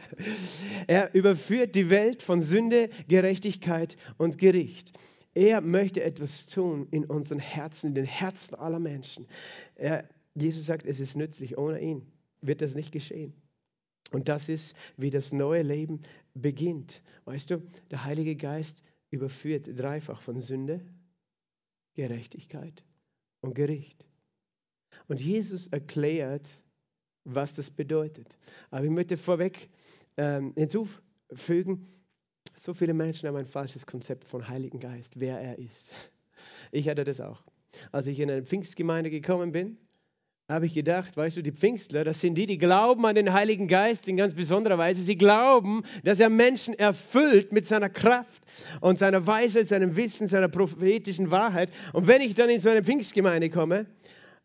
[0.88, 4.92] Er überführt die Welt von Sünde, Gerechtigkeit und Gericht.
[5.36, 9.28] Er möchte etwas tun in unseren Herzen, in den Herzen aller Menschen.
[9.76, 11.58] Er, Jesus sagt, es ist nützlich.
[11.58, 12.06] Ohne ihn
[12.42, 13.34] wird das nicht geschehen.
[14.12, 16.02] Und das ist, wie das neue Leben
[16.36, 17.02] beginnt.
[17.26, 20.82] Weißt du, der Heilige Geist überführt dreifach von Sünde,
[21.94, 22.84] Gerechtigkeit
[23.42, 24.06] und Gericht.
[25.08, 26.50] Und Jesus erklärt,
[27.24, 28.38] was das bedeutet.
[28.70, 29.70] Aber ich möchte vorweg
[30.18, 31.88] ähm, hinzufügen,
[32.56, 35.92] so viele Menschen haben ein falsches Konzept von Heiligen Geist, wer er ist.
[36.72, 37.44] Ich hatte das auch.
[37.92, 39.78] Als ich in eine Pfingstgemeinde gekommen bin,
[40.50, 43.70] habe ich gedacht, weißt du, die Pfingstler, das sind die, die glauben an den Heiligen
[43.70, 45.02] Geist in ganz besonderer Weise.
[45.02, 48.44] Sie glauben, dass er Menschen erfüllt mit seiner Kraft
[48.82, 51.72] und seiner Weisheit, seinem Wissen, seiner prophetischen Wahrheit.
[51.94, 53.86] Und wenn ich dann in so eine Pfingstgemeinde komme,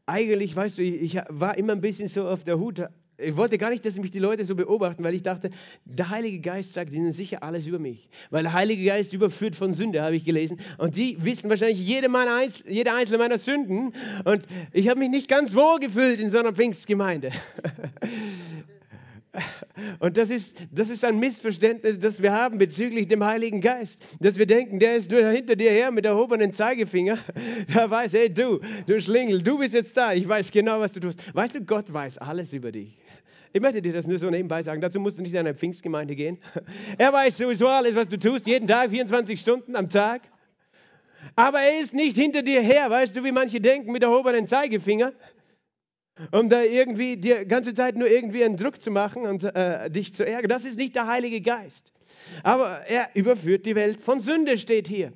[0.06, 2.80] eigentlich, weißt du, ich war immer ein bisschen so auf der Hut
[3.18, 5.50] ich wollte gar nicht, dass mich die Leute so beobachten, weil ich dachte,
[5.84, 8.08] der Heilige Geist sagt ihnen sicher alles über mich.
[8.30, 10.60] Weil der Heilige Geist überführt von Sünde, habe ich gelesen.
[10.78, 13.92] Und die wissen wahrscheinlich jede, meiner Einzel jede einzelne meiner Sünden.
[14.24, 17.32] Und ich habe mich nicht ganz wohl gefühlt in so einer Pfingstgemeinde.
[20.00, 24.02] Und das ist, das ist ein Missverständnis, das wir haben bezüglich dem Heiligen Geist.
[24.20, 27.18] Dass wir denken, der ist nur hinter dir her mit erhobenen Zeigefinger.
[27.74, 30.12] Der weiß, hey du, du Schlingel, du bist jetzt da.
[30.12, 31.20] Ich weiß genau, was du tust.
[31.34, 32.98] Weißt du, Gott weiß alles über dich.
[33.52, 34.80] Ich möchte dir das nur so nebenbei sagen.
[34.80, 36.38] Dazu musst du nicht in eine Pfingstgemeinde gehen.
[36.98, 40.22] Er weiß sowieso alles, was du tust, jeden Tag, 24 Stunden am Tag.
[41.36, 45.12] Aber er ist nicht hinter dir her, weißt du, wie manche denken, mit erhobenen Zeigefinger,
[46.32, 50.14] um da irgendwie die ganze Zeit nur irgendwie einen Druck zu machen und äh, dich
[50.14, 50.48] zu ärgern.
[50.48, 51.92] Das ist nicht der Heilige Geist.
[52.42, 55.12] Aber er überführt die Welt von Sünde, steht hier.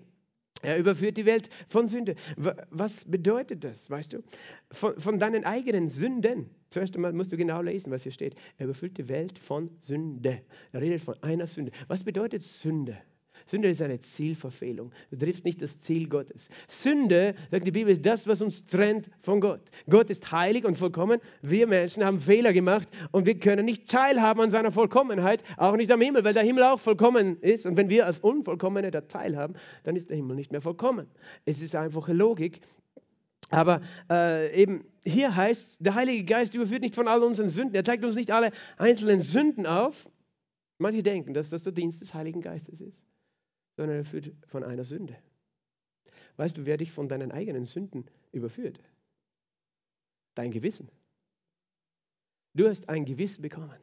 [0.63, 2.15] Er überführt die Welt von Sünde.
[2.71, 4.23] Was bedeutet das, weißt du?
[4.71, 6.51] Von, von, deinen eigenen Sünden.
[6.71, 8.37] Zuerst einmal musst du genau lesen, was hier steht.
[8.59, 10.41] Er überführt die Welt von Sünde.
[10.73, 11.73] Er redet von einer Sünde.
[11.89, 12.97] Was bedeutet Sünde?
[13.47, 14.93] Sünde ist eine Zielverfehlung.
[15.11, 16.49] Du triffst nicht das Ziel Gottes.
[16.69, 19.61] Sünde, sagt die Bibel, ist das, was uns trennt von Gott.
[19.89, 21.21] Gott ist heilig und vollkommen.
[21.43, 25.91] Wir Menschen haben Fehler gemacht und wir können nicht teilhaben an seiner Vollkommenheit, auch nicht
[25.91, 27.67] am Himmel, weil der Himmel auch vollkommen ist.
[27.67, 31.07] Und wenn wir als Unvollkommene da teilhaben, dann ist der Himmel nicht mehr vollkommen.
[31.45, 32.61] Es ist einfache Logik.
[33.51, 37.75] Aber äh, eben hier heißt, der Heilige Geist überführt nicht von all unseren Sünden.
[37.75, 40.09] Er zeigt uns nicht alle einzelnen Sünden auf.
[40.79, 43.05] Manche denken, dass das der Dienst des Heiligen Geistes ist
[43.77, 45.17] sondern er führt von einer Sünde.
[46.37, 48.81] Weißt du, wer dich von deinen eigenen Sünden überführt?
[50.35, 50.91] Dein Gewissen.
[52.55, 53.81] Du hast ein Gewissen bekommen.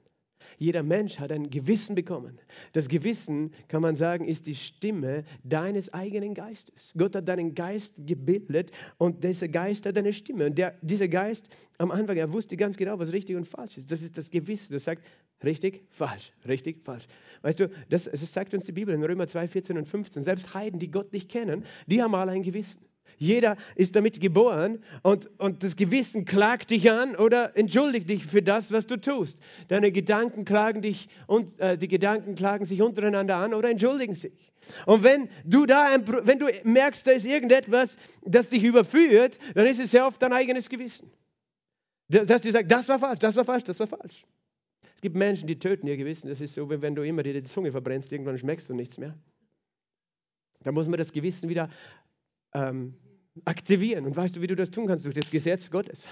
[0.58, 2.40] Jeder Mensch hat ein Gewissen bekommen.
[2.74, 6.94] Das Gewissen, kann man sagen, ist die Stimme deines eigenen Geistes.
[6.98, 10.48] Gott hat deinen Geist gebildet und dieser Geist hat eine Stimme.
[10.48, 13.92] Und der, dieser Geist, am Anfang, er wusste ganz genau, was richtig und falsch ist.
[13.92, 15.04] Das ist das Gewissen, das sagt,
[15.44, 17.08] Richtig, falsch, richtig, falsch.
[17.44, 20.22] Weißt du, das, das sagt uns die Bibel in Römer 2, 14 und 15.
[20.22, 22.82] Selbst Heiden, die Gott nicht kennen, die haben alle ein Gewissen.
[23.20, 28.42] Jeder ist damit geboren und, und das Gewissen klagt dich an oder entschuldigt dich für
[28.42, 29.40] das, was du tust.
[29.68, 34.54] Deine Gedanken klagen dich und äh, die Gedanken klagen sich untereinander an oder entschuldigen sich.
[34.86, 39.66] Und wenn du da, ein, wenn du merkst, da ist irgendetwas, das dich überführt, dann
[39.66, 41.12] ist es sehr oft dein eigenes Gewissen.
[42.08, 44.26] Dass dir sagt, das war falsch, das war falsch, das war falsch.
[44.96, 46.30] Es gibt Menschen, die töten ihr Gewissen.
[46.30, 49.18] Das ist so, wie wenn du immer die Zunge verbrennst, irgendwann schmeckst du nichts mehr.
[50.64, 51.70] Da muss man das Gewissen wieder
[52.54, 52.96] ähm,
[53.46, 54.06] aktivieren.
[54.06, 55.06] Und weißt du, wie du das tun kannst?
[55.06, 56.06] Durch das Gesetz Gottes.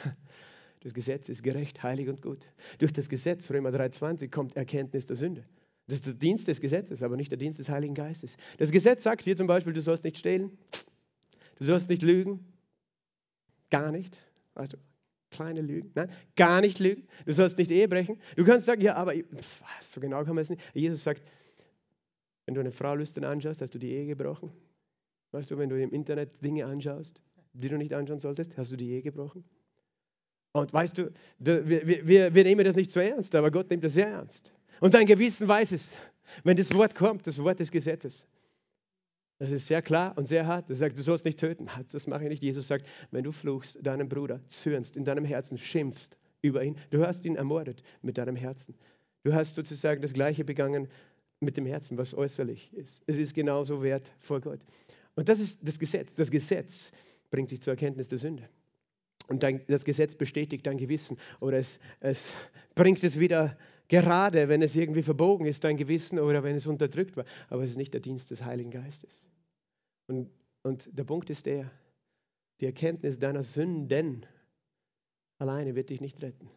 [0.82, 2.46] Das Gesetz ist gerecht, heilig und gut.
[2.78, 5.44] Durch das Gesetz, Römer 3,20, kommt Erkenntnis der Sünde.
[5.88, 8.38] Das ist der Dienst des Gesetzes, aber nicht der Dienst des Heiligen Geistes.
[8.58, 10.58] Das Gesetz sagt hier zum Beispiel, du sollst nicht stehlen,
[11.58, 12.46] du sollst nicht lügen,
[13.70, 14.22] gar nicht.
[14.54, 14.78] Weißt du,
[15.32, 15.92] kleine Lügen.
[15.96, 17.08] Nein, gar nicht lügen.
[17.26, 18.20] Du sollst nicht Ehe brechen.
[18.36, 19.14] Du kannst sagen, ja, aber
[19.82, 20.62] so genau kann man es nicht.
[20.74, 21.24] Jesus sagt,
[22.46, 24.52] wenn du eine Frau lüstern anschaust, hast du die Ehe gebrochen.
[25.38, 27.22] Weißt du, wenn du im Internet Dinge anschaust,
[27.54, 28.58] die du nicht anschauen solltest?
[28.58, 29.44] Hast du die je gebrochen?
[30.52, 31.68] Und weißt du, wir,
[32.08, 34.52] wir, wir nehmen das nicht so ernst, aber Gott nimmt das sehr ernst.
[34.80, 35.94] Und dein Gewissen weiß es.
[36.44, 38.26] Wenn das Wort kommt, das Wort des Gesetzes,
[39.38, 40.72] das ist sehr klar und sehr hart.
[40.72, 41.68] Er sagt, du sollst nicht töten.
[41.92, 42.42] Das mache ich nicht.
[42.42, 47.06] Jesus sagt, wenn du fluchst, deinem Bruder, zürnst, in deinem Herzen schimpfst über ihn, du
[47.06, 48.74] hast ihn ermordet mit deinem Herzen.
[49.24, 50.88] Du hast sozusagen das Gleiche begangen
[51.40, 53.04] mit dem Herzen, was äußerlich ist.
[53.06, 54.62] Es ist genauso wert vor Gott.
[55.18, 56.14] Und das ist das Gesetz.
[56.14, 56.92] Das Gesetz
[57.32, 58.48] bringt dich zur Erkenntnis der Sünde.
[59.28, 62.34] Und dein, das Gesetz bestätigt dein Gewissen oder es, es
[62.76, 67.18] bringt es wieder gerade, wenn es irgendwie verbogen ist, dein Gewissen oder wenn es unterdrückt
[67.18, 67.26] war.
[67.50, 69.28] Aber es ist nicht der Dienst des Heiligen Geistes.
[70.06, 70.30] Und,
[70.62, 71.72] und der Punkt ist der,
[72.60, 74.24] die Erkenntnis deiner Sünden
[75.40, 76.48] alleine wird dich nicht retten.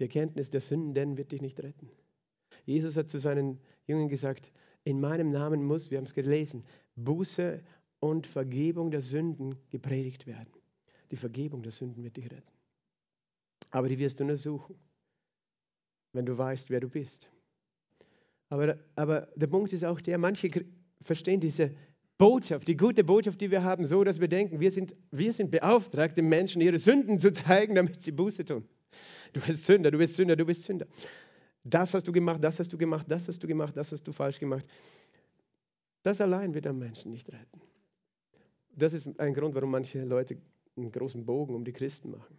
[0.00, 1.88] Die Erkenntnis der Sünden wird dich nicht retten.
[2.64, 4.50] Jesus hat zu seinen Jüngern gesagt,
[4.86, 7.60] in meinem Namen muss, wir haben es gelesen, Buße
[7.98, 10.52] und Vergebung der Sünden gepredigt werden.
[11.10, 12.52] Die Vergebung der Sünden wird dich retten.
[13.72, 14.76] Aber die wirst du nur suchen,
[16.12, 17.28] wenn du weißt, wer du bist.
[18.48, 20.48] Aber, aber der Punkt ist auch der, manche
[21.00, 21.74] verstehen diese
[22.16, 25.50] Botschaft, die gute Botschaft, die wir haben, so, dass wir denken, wir sind, wir sind
[25.50, 28.64] beauftragt, den Menschen ihre Sünden zu zeigen, damit sie Buße tun.
[29.32, 30.86] Du bist Sünder, du bist Sünder, du bist Sünder.
[31.68, 34.12] Das hast du gemacht, das hast du gemacht, das hast du gemacht, das hast du
[34.12, 34.64] falsch gemacht.
[36.04, 37.60] Das allein wird am Menschen nicht retten.
[38.76, 40.36] Das ist ein Grund, warum manche Leute
[40.76, 42.38] einen großen Bogen um die Christen machen.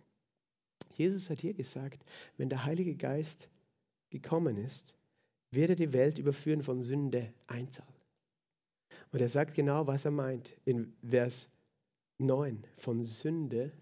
[0.93, 2.05] Jesus hat hier gesagt,
[2.37, 3.49] wenn der Heilige Geist
[4.09, 4.95] gekommen ist,
[5.51, 7.93] wird er die Welt überführen von Sünde Einzahl.
[9.11, 11.49] Und er sagt genau, was er meint in Vers
[12.19, 13.73] 9 von Sünde,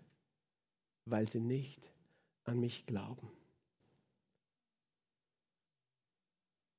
[1.06, 1.88] weil sie nicht
[2.46, 3.30] an mich glauben.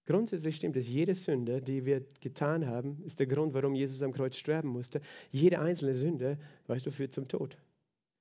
[0.06, 4.12] Grundsätzlich stimmt es, jede Sünde, die wir getan haben, ist der Grund, warum Jesus am
[4.12, 5.00] Kreuz sterben musste.
[5.32, 6.38] Jede einzelne Sünde,
[6.68, 7.58] weißt du, führt zum Tod.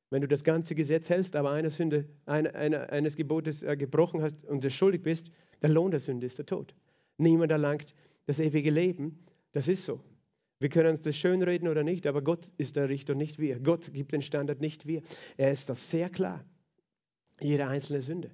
[0.10, 4.21] Wenn du das ganze Gesetz hältst, aber eine Sünde, eine, eine, eines Gebotes äh, gebrochen
[4.21, 6.74] hast und du schuldig bist, der Lohn der Sünde ist der Tod.
[7.17, 7.93] Niemand erlangt
[8.26, 9.19] das ewige Leben.
[9.52, 10.02] Das ist so.
[10.60, 13.60] Wir können uns das schönreden oder nicht, aber Gott ist der Richter, nicht wir.
[13.60, 15.02] Gott gibt den Standard, nicht wir.
[15.38, 16.43] Er ist das sehr klar.
[17.41, 18.32] Jede einzelne Sünde.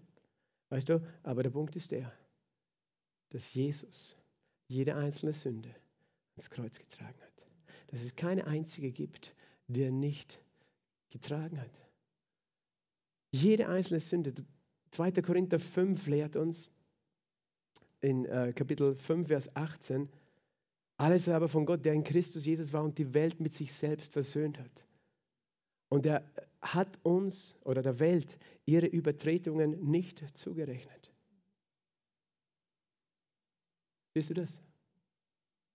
[0.70, 2.12] Weißt du, aber der Punkt ist der,
[3.32, 4.16] dass Jesus
[4.68, 5.74] jede einzelne Sünde
[6.36, 7.46] ans Kreuz getragen hat.
[7.88, 9.36] Dass es keine einzige gibt,
[9.68, 10.42] die er nicht
[11.10, 11.72] getragen hat.
[13.32, 14.34] Jede einzelne Sünde.
[14.92, 15.12] 2.
[15.22, 16.74] Korinther 5 lehrt uns
[18.02, 20.10] in äh, Kapitel 5, Vers 18,
[20.98, 24.12] alles aber von Gott, der in Christus Jesus war und die Welt mit sich selbst
[24.12, 24.86] versöhnt hat.
[25.90, 26.24] Und er
[26.62, 31.01] hat uns oder der Welt ihre Übertretungen nicht zugerechnet.
[34.14, 34.62] Siehst du das?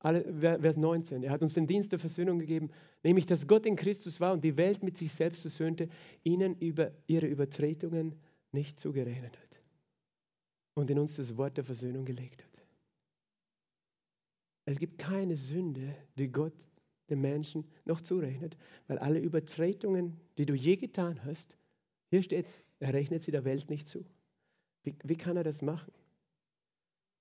[0.03, 1.23] Vers 19.
[1.23, 2.71] Er hat uns den Dienst der Versöhnung gegeben,
[3.03, 5.89] nämlich dass Gott in Christus war und die Welt mit sich selbst versöhnte,
[6.23, 8.15] ihnen über ihre Übertretungen
[8.53, 9.61] nicht zugerechnet hat
[10.75, 12.63] und in uns das Wort der Versöhnung gelegt hat.
[14.67, 16.69] Es gibt keine Sünde, die Gott
[17.09, 18.57] den Menschen noch zurechnet,
[18.89, 21.57] weil alle Übertretungen, die du je getan hast,
[22.11, 24.05] hier steht er rechnet sie der Welt nicht zu.
[24.83, 25.93] Wie, wie kann er das machen?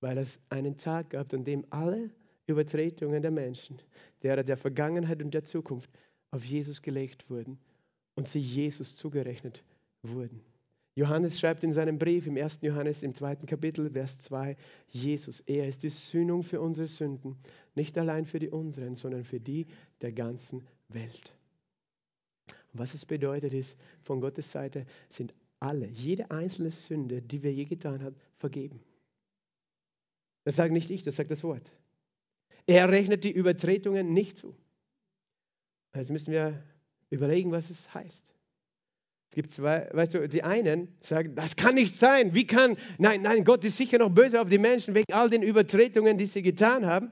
[0.06, 2.12] Weil es einen Tag gab, an dem alle
[2.46, 3.80] Übertretungen der Menschen,
[4.22, 5.90] derer der Vergangenheit und der Zukunft,
[6.30, 7.58] auf Jesus gelegt wurden
[8.14, 9.64] und sie Jesus zugerechnet
[10.04, 10.42] wurden.
[10.94, 12.60] Johannes schreibt in seinem Brief im 1.
[12.62, 14.56] Johannes im zweiten Kapitel, Vers 2,
[14.90, 17.36] Jesus, er ist die Sühnung für unsere Sünden,
[17.74, 19.66] nicht allein für die unseren, sondern für die
[20.02, 21.34] der ganzen Welt.
[22.74, 27.66] Was es bedeutet ist, von Gottes Seite sind alle, jede einzelne Sünde, die wir je
[27.66, 28.82] getan haben, vergeben.
[30.46, 31.72] Das sage nicht ich, das sagt das Wort.
[32.68, 34.56] Er rechnet die Übertretungen nicht zu.
[35.94, 36.64] Jetzt müssen wir
[37.10, 38.32] überlegen, was es heißt.
[39.30, 42.36] Es gibt zwei, weißt du, die einen sagen, das kann nicht sein.
[42.36, 45.42] Wie kann, nein, nein, Gott ist sicher noch böse auf die Menschen wegen all den
[45.42, 47.10] Übertretungen, die sie getan haben.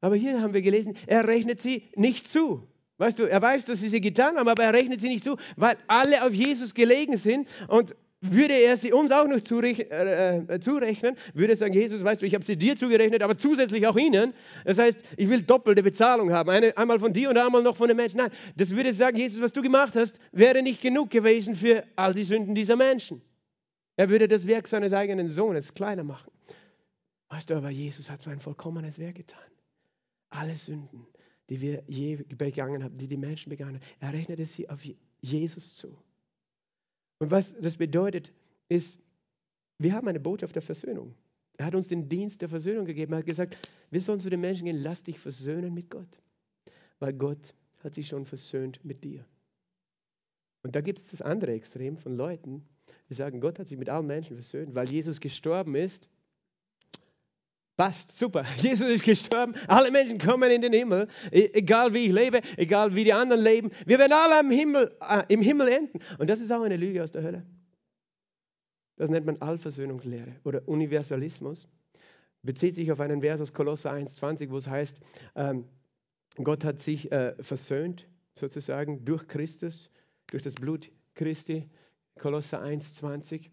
[0.00, 2.68] Aber hier haben wir gelesen, er rechnet sie nicht zu.
[2.98, 5.36] Weißt du, er weiß, dass sie sie getan haben, aber er rechnet sie nicht zu,
[5.56, 7.96] weil alle auf Jesus gelegen sind und
[8.32, 12.26] würde er sie uns auch noch äh, äh, zurechnen, würde er sagen, Jesus, weißt du,
[12.26, 14.32] ich habe sie dir zugerechnet, aber zusätzlich auch ihnen.
[14.64, 17.88] Das heißt, ich will doppelte Bezahlung haben, Eine, einmal von dir und einmal noch von
[17.88, 18.18] den Menschen.
[18.18, 22.14] Nein, das würde sagen, Jesus, was du gemacht hast, wäre nicht genug gewesen für all
[22.14, 23.20] die Sünden dieser Menschen.
[23.96, 26.32] Er würde das Werk seines eigenen Sohnes kleiner machen.
[27.28, 29.40] Weißt du, aber Jesus hat so ein vollkommenes Werk getan.
[30.30, 31.06] Alle Sünden,
[31.48, 34.80] die wir je begangen haben, die die Menschen begangen haben, er rechnete sie auf
[35.20, 35.96] Jesus zu.
[37.24, 38.34] Und was das bedeutet,
[38.68, 38.98] ist,
[39.78, 41.14] wir haben eine Botschaft der Versöhnung.
[41.56, 43.14] Er hat uns den Dienst der Versöhnung gegeben.
[43.14, 43.56] Er hat gesagt,
[43.90, 46.20] wir sollen zu den Menschen gehen, lass dich versöhnen mit Gott.
[46.98, 49.24] Weil Gott hat sich schon versöhnt mit dir.
[50.64, 52.62] Und da gibt es das andere Extrem von Leuten,
[53.08, 56.10] die sagen, Gott hat sich mit allen Menschen versöhnt, weil Jesus gestorben ist.
[57.76, 58.44] Passt, super.
[58.56, 59.54] Jesus ist gestorben.
[59.66, 61.08] Alle Menschen kommen in den Himmel.
[61.32, 63.70] E egal wie ich lebe, egal wie die anderen leben.
[63.84, 65.98] Wir werden alle im Himmel, äh, im Himmel enden.
[66.18, 67.46] Und das ist auch eine Lüge aus der Hölle.
[68.96, 71.66] Das nennt man Allversöhnungslehre oder Universalismus.
[72.42, 75.00] Bezieht sich auf einen Vers aus Kolosser 1,20, wo es heißt,
[75.34, 75.64] ähm,
[76.36, 79.90] Gott hat sich äh, versöhnt, sozusagen, durch Christus,
[80.30, 81.68] durch das Blut Christi.
[82.20, 83.50] Kolosser 1,20.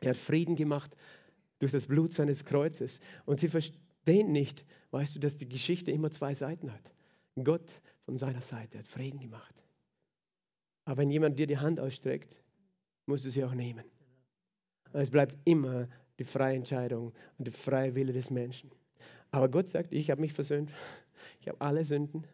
[0.00, 0.96] Er hat Frieden gemacht
[1.60, 3.00] durch das Blut seines Kreuzes.
[3.24, 6.92] Und sie verstehen nicht, weißt du, dass die Geschichte immer zwei Seiten hat.
[7.44, 9.54] Gott von seiner Seite hat Frieden gemacht.
[10.84, 12.42] Aber wenn jemand dir die Hand ausstreckt,
[13.06, 13.84] musst du sie auch nehmen.
[14.92, 15.88] Es bleibt immer
[16.18, 18.70] die freie Entscheidung und der freie Wille des Menschen.
[19.30, 20.70] Aber Gott sagt, ich habe mich versöhnt.
[21.40, 22.26] Ich habe alle Sünden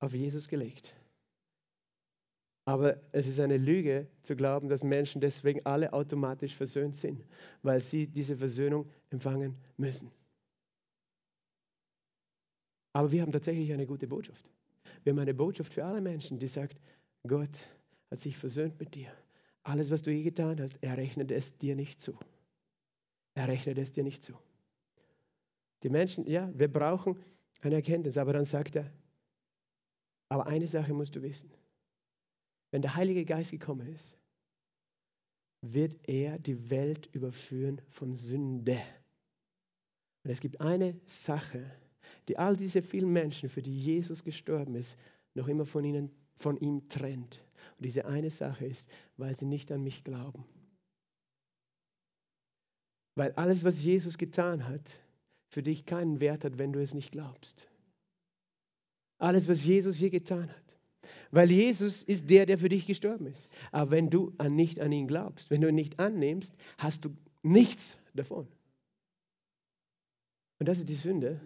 [0.00, 0.94] auf Jesus gelegt.
[2.64, 7.24] Aber es ist eine Lüge zu glauben, dass Menschen deswegen alle automatisch versöhnt sind,
[7.62, 10.10] weil sie diese Versöhnung empfangen müssen.
[12.92, 14.48] Aber wir haben tatsächlich eine gute Botschaft.
[15.02, 16.80] Wir haben eine Botschaft für alle Menschen, die sagt,
[17.26, 17.68] Gott
[18.10, 19.12] hat sich versöhnt mit dir.
[19.62, 22.18] Alles, was du je getan hast, er rechnet es dir nicht zu.
[23.34, 24.34] Er rechnet es dir nicht zu.
[25.82, 27.18] Die Menschen, ja, wir brauchen
[27.62, 28.90] eine Erkenntnis, aber dann sagt er,
[30.28, 31.50] aber eine Sache musst du wissen.
[32.70, 34.16] Wenn der Heilige Geist gekommen ist,
[35.62, 38.80] wird er die Welt überführen von Sünde.
[40.24, 41.70] Und es gibt eine Sache,
[42.28, 44.96] die all diese vielen Menschen, für die Jesus gestorben ist,
[45.34, 47.42] noch immer von, ihnen, von ihm trennt.
[47.76, 50.44] Und diese eine Sache ist, weil sie nicht an mich glauben.
[53.16, 55.00] Weil alles, was Jesus getan hat,
[55.48, 57.66] für dich keinen Wert hat, wenn du es nicht glaubst.
[59.18, 60.79] Alles, was Jesus je getan hat.
[61.30, 63.48] Weil Jesus ist der, der für dich gestorben ist.
[63.70, 67.10] Aber wenn du an nicht an ihn glaubst, wenn du ihn nicht annimmst, hast du
[67.42, 68.48] nichts davon.
[70.58, 71.40] Und das ist die Sünde,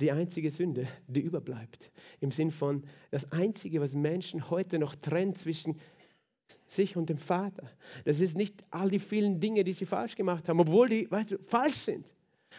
[0.00, 1.90] die einzige Sünde, die überbleibt.
[2.20, 5.80] Im Sinn von, das Einzige, was Menschen heute noch trennt zwischen
[6.66, 7.70] sich und dem Vater.
[8.04, 11.32] Das ist nicht all die vielen Dinge, die sie falsch gemacht haben, obwohl die, weißt
[11.32, 12.14] du, falsch sind.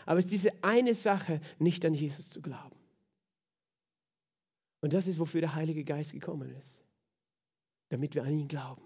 [0.05, 2.74] Aber es ist diese eine Sache, nicht an Jesus zu glauben.
[4.85, 6.79] Und das ist, wofür der Heilige Geist gekommen ist.
[7.89, 8.83] Damit wir an ihn glauben.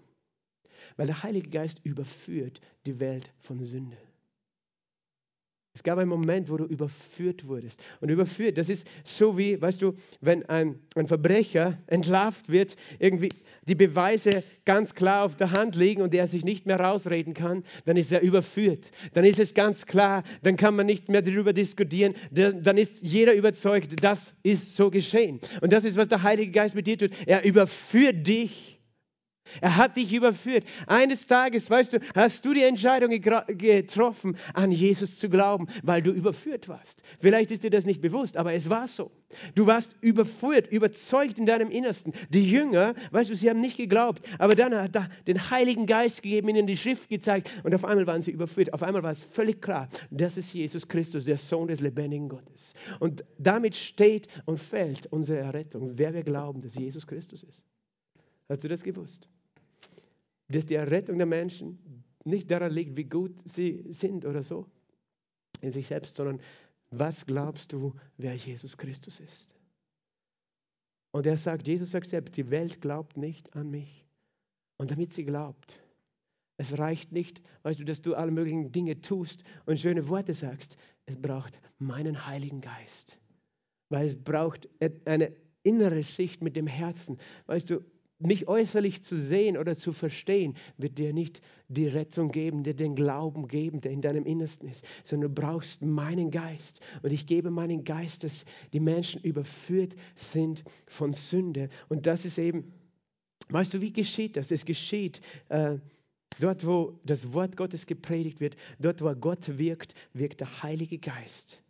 [0.96, 3.98] Weil der Heilige Geist überführt die Welt von Sünde.
[5.80, 7.80] Es gab einen Moment, wo du überführt wurdest.
[8.02, 13.30] Und überführt, das ist so wie, weißt du, wenn ein, ein Verbrecher entlarvt wird, irgendwie
[13.66, 17.64] die Beweise ganz klar auf der Hand liegen und er sich nicht mehr rausreden kann,
[17.86, 18.90] dann ist er überführt.
[19.14, 23.32] Dann ist es ganz klar, dann kann man nicht mehr darüber diskutieren, dann ist jeder
[23.32, 25.40] überzeugt, das ist so geschehen.
[25.62, 27.12] Und das ist, was der Heilige Geist mit dir tut.
[27.24, 28.79] Er überführt dich
[29.60, 30.64] er hat dich überführt.
[30.86, 36.10] Eines Tages, weißt du, hast du die Entscheidung getroffen, an Jesus zu glauben, weil du
[36.10, 37.02] überführt warst.
[37.20, 39.10] Vielleicht ist dir das nicht bewusst, aber es war so.
[39.54, 42.12] Du warst überführt, überzeugt in deinem Innersten.
[42.30, 46.22] Die Jünger, weißt du, sie haben nicht geglaubt, aber dann hat er den Heiligen Geist
[46.22, 48.72] gegeben, ihnen die Schrift gezeigt und auf einmal waren sie überführt.
[48.72, 52.74] Auf einmal war es völlig klar, das ist Jesus Christus, der Sohn des lebendigen Gottes.
[52.98, 57.62] Und damit steht und fällt unsere Errettung, wer wir glauben, dass Jesus Christus ist.
[58.48, 59.28] Hast du das gewusst?
[60.50, 64.66] Dass die Errettung der Menschen nicht daran liegt, wie gut sie sind oder so
[65.60, 66.40] in sich selbst, sondern
[66.90, 69.54] was glaubst du, wer Jesus Christus ist?
[71.12, 74.06] Und er sagt, Jesus sagt selbst, die Welt glaubt nicht an mich.
[74.76, 75.80] Und damit sie glaubt,
[76.56, 80.76] es reicht nicht, weißt du, dass du alle möglichen Dinge tust und schöne Worte sagst.
[81.06, 83.18] Es braucht meinen Heiligen Geist.
[83.88, 84.68] Weil es braucht
[85.04, 87.18] eine innere Sicht mit dem Herzen.
[87.46, 87.80] Weißt du,
[88.20, 92.94] mich äußerlich zu sehen oder zu verstehen, wird dir nicht die Rettung geben, dir den
[92.94, 96.80] Glauben geben, der in deinem Innersten ist, sondern du brauchst meinen Geist.
[97.02, 101.68] Und ich gebe meinen Geist, dass die Menschen überführt sind von Sünde.
[101.88, 102.72] Und das ist eben,
[103.48, 104.50] weißt du, wie geschieht das?
[104.50, 105.20] Es geschieht.
[105.48, 105.78] Äh,
[106.38, 111.60] Dort, wo das Wort Gottes gepredigt wird, dort, wo Gott wirkt, wirkt der Heilige Geist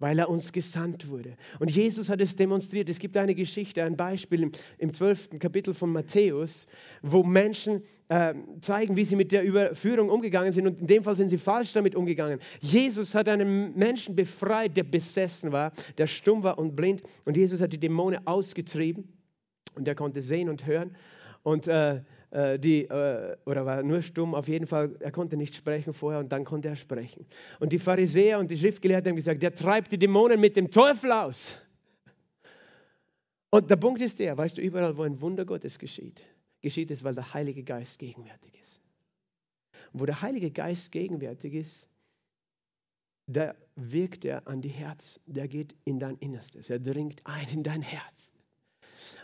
[0.00, 1.36] weil er uns gesandt wurde.
[1.60, 2.88] Und Jesus hat es demonstriert.
[2.88, 6.66] Es gibt eine Geschichte, ein Beispiel im zwölften Kapitel von Matthäus,
[7.02, 10.66] wo Menschen äh, zeigen, wie sie mit der Überführung umgegangen sind.
[10.66, 12.40] Und in dem Fall sind sie falsch damit umgegangen.
[12.60, 17.02] Jesus hat einen Menschen befreit, der besessen war, der stumm war und blind.
[17.26, 19.04] Und Jesus hat die Dämonen ausgetrieben
[19.74, 20.96] und er konnte sehen und hören.
[21.42, 22.00] Und äh,
[22.32, 26.30] die, äh, oder war nur stumm, auf jeden Fall, er konnte nicht sprechen vorher und
[26.30, 27.26] dann konnte er sprechen.
[27.58, 31.10] Und die Pharisäer und die Schriftgelehrten haben gesagt, der treibt die Dämonen mit dem Teufel
[31.10, 31.56] aus.
[33.50, 36.22] Und der Punkt ist der, weißt du, überall, wo ein Wunder Gottes geschieht,
[36.60, 38.80] geschieht es, weil der Heilige Geist gegenwärtig ist.
[39.92, 41.88] Und wo der Heilige Geist gegenwärtig ist,
[43.26, 47.62] da wirkt er an die Herz, der geht in dein Innerstes, er dringt ein in
[47.62, 48.32] dein Herz.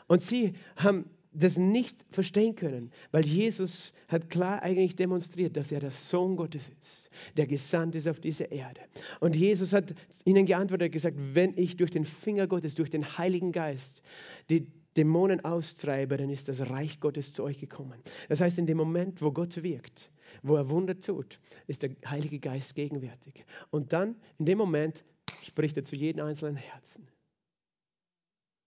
[0.09, 5.81] Und sie haben das nicht verstehen können, weil Jesus hat klar eigentlich demonstriert, dass er
[5.81, 8.81] der Sohn Gottes ist, der gesandt ist auf diese Erde.
[9.21, 13.53] Und Jesus hat ihnen geantwortet, gesagt, wenn ich durch den Finger Gottes, durch den Heiligen
[13.53, 14.03] Geist
[14.49, 14.67] die
[14.97, 18.01] Dämonen austreibe, dann ist das Reich Gottes zu euch gekommen.
[18.29, 20.11] Das heißt, in dem Moment, wo Gott wirkt,
[20.43, 23.45] wo er Wunder tut, ist der Heilige Geist gegenwärtig.
[23.71, 25.05] Und dann, in dem Moment,
[25.43, 27.07] spricht er zu jedem einzelnen Herzen.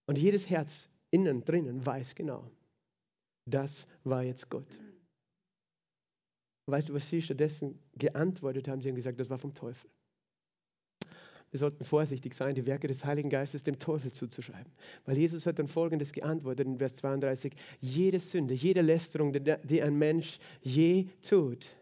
[0.06, 2.48] Und jedes Herz innen, drinnen weiß genau,
[3.50, 4.78] das war jetzt Gott.
[6.66, 8.80] Weißt du, was sie stattdessen geantwortet haben?
[8.80, 9.90] Sie haben gesagt, das war vom Teufel.
[11.50, 14.72] Wir sollten vorsichtig sein, die Werke des Heiligen Geistes dem Teufel zuzuschreiben.
[15.04, 17.54] Weil Jesus hat dann Folgendes geantwortet in Vers 32.
[17.80, 21.74] Jede Sünde, jede Lästerung, die ein Mensch je tut,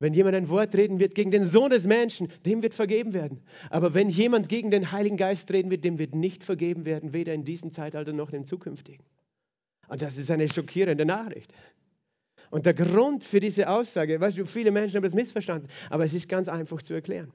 [0.00, 3.40] wenn jemand ein Wort reden wird gegen den Sohn des Menschen, dem wird vergeben werden.
[3.70, 7.32] Aber wenn jemand gegen den Heiligen Geist reden wird, dem wird nicht vergeben werden, weder
[7.32, 9.04] in diesem Zeitalter noch im zukünftigen.
[9.88, 11.52] Und das ist eine schockierende Nachricht.
[12.50, 16.14] Und der Grund für diese Aussage, weißt du, viele Menschen haben das missverstanden, aber es
[16.14, 17.32] ist ganz einfach zu erklären.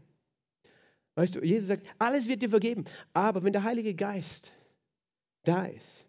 [1.16, 4.54] Weißt du, Jesus sagt, alles wird dir vergeben, aber wenn der Heilige Geist
[5.44, 6.06] da ist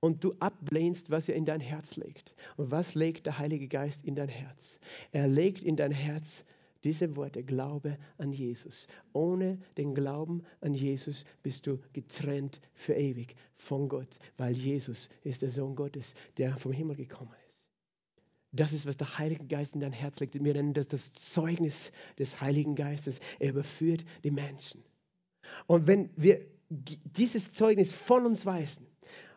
[0.00, 4.04] und du ablehnst, was er in dein Herz legt, und was legt der Heilige Geist
[4.04, 4.80] in dein Herz?
[5.10, 6.44] Er legt in dein Herz
[6.84, 8.88] diese Worte, Glaube an Jesus.
[9.12, 15.42] Ohne den Glauben an Jesus bist du getrennt für ewig von Gott, weil Jesus ist
[15.42, 17.62] der Sohn Gottes, der vom Himmel gekommen ist.
[18.52, 20.34] Das ist, was der Heilige Geist in dein Herz legt.
[20.34, 23.20] Wir nennen das das Zeugnis des Heiligen Geistes.
[23.38, 24.82] Er überführt die Menschen.
[25.66, 28.86] Und wenn wir dieses Zeugnis von uns weisen,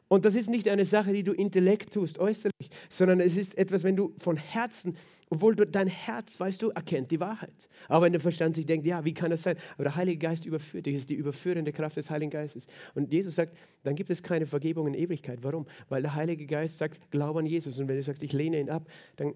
[0.08, 3.84] und das ist nicht eine Sache, die du intellekt tust, äußerlich, sondern es ist etwas,
[3.84, 4.98] wenn du von Herzen,
[5.30, 7.68] obwohl du, dein Herz, weißt du, erkennt die Wahrheit.
[7.88, 9.58] Aber wenn der Verstand sich denkt, ja, wie kann das sein?
[9.74, 12.68] Aber der Heilige Geist überführt dich, ist die überführende Kraft des Heiligen Geistes.
[12.94, 15.40] Und Jesus sagt, dann gibt es keine Vergebung in Ewigkeit.
[15.42, 15.66] Warum?
[15.90, 17.80] Weil der Heilige Geist sagt, glaub an Jesus.
[17.80, 19.34] Und wenn du sagst, ich lehne ihn ab, dann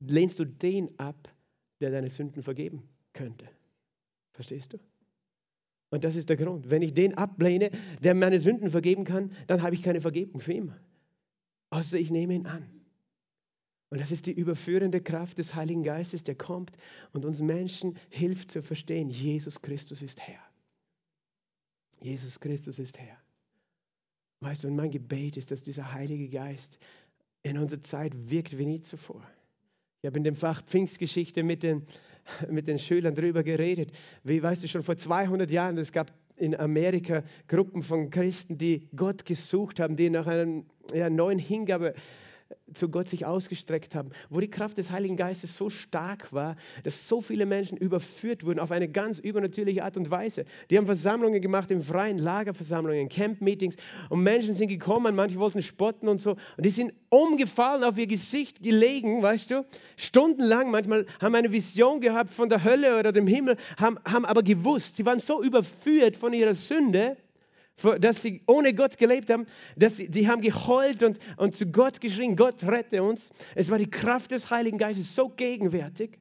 [0.00, 1.32] lehnst du den ab,
[1.80, 3.48] der deine Sünden vergeben könnte.
[4.32, 4.78] Verstehst du?
[5.90, 6.70] Und das ist der Grund.
[6.70, 7.70] Wenn ich den ablehne,
[8.02, 10.78] der meine Sünden vergeben kann, dann habe ich keine Vergebung für immer.
[11.70, 12.68] Außer ich nehme ihn an.
[13.90, 16.72] Und das ist die überführende Kraft des Heiligen Geistes, der kommt
[17.12, 20.42] und uns Menschen hilft zu verstehen, Jesus Christus ist Herr.
[22.00, 23.16] Jesus Christus ist Herr.
[24.40, 26.78] Weißt du, und mein Gebet ist, dass dieser Heilige Geist
[27.42, 29.26] in unserer Zeit wirkt wie nie zuvor.
[30.00, 31.86] Ich habe in dem Fach Pfingstgeschichte mit den
[32.50, 33.92] mit den Schülern darüber geredet.
[34.24, 38.88] Wie weißt du, schon vor 200 Jahren, es gab in Amerika Gruppen von Christen, die
[38.94, 40.62] Gott gesucht haben, die nach einer
[40.94, 41.94] ja, neuen Hingabe
[42.74, 47.08] zu Gott sich ausgestreckt haben, wo die Kraft des Heiligen Geistes so stark war, dass
[47.08, 50.44] so viele Menschen überführt wurden auf eine ganz übernatürliche Art und Weise.
[50.70, 53.76] Die haben Versammlungen gemacht im Freien, Lagerversammlungen, Camp-Meetings
[54.10, 58.06] und Menschen sind gekommen, manche wollten spotten und so und die sind umgefallen, auf ihr
[58.06, 63.26] Gesicht gelegen, weißt du, stundenlang, manchmal haben eine Vision gehabt von der Hölle oder dem
[63.26, 67.16] Himmel, haben, haben aber gewusst, sie waren so überführt von ihrer Sünde,
[68.00, 72.00] dass sie ohne Gott gelebt haben, dass sie, die haben geheult und, und zu Gott
[72.00, 73.30] geschrien, Gott rette uns.
[73.54, 76.18] Es war die Kraft des Heiligen Geistes so gegenwärtig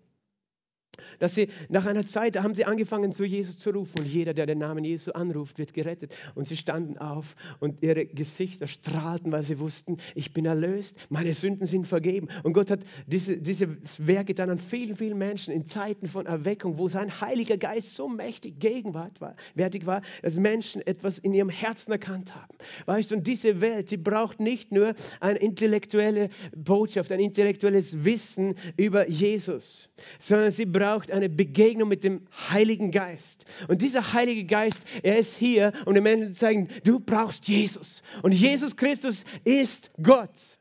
[1.19, 3.99] dass sie nach einer Zeit, haben sie angefangen, zu Jesus zu rufen.
[3.99, 6.15] Und jeder, der den Namen Jesu anruft, wird gerettet.
[6.35, 11.33] Und sie standen auf und ihre Gesichter strahlten, weil sie wussten, ich bin erlöst, meine
[11.33, 12.27] Sünden sind vergeben.
[12.43, 16.77] Und Gott hat diese, dieses Werk getan an vielen, vielen Menschen in Zeiten von Erweckung,
[16.77, 22.35] wo sein Heiliger Geist so mächtig gegenwärtig war, dass Menschen etwas in ihrem Herzen erkannt
[22.35, 22.55] haben.
[22.85, 28.55] Weißt du, und diese Welt, sie braucht nicht nur eine intellektuelle Botschaft, ein intellektuelles Wissen
[28.75, 29.89] über Jesus,
[30.19, 33.45] sondern sie braucht braucht eine Begegnung mit dem Heiligen Geist.
[33.67, 38.01] Und dieser Heilige Geist, er ist hier, um den Menschen zu zeigen, du brauchst Jesus.
[38.23, 40.57] Und Jesus Christus ist Gott.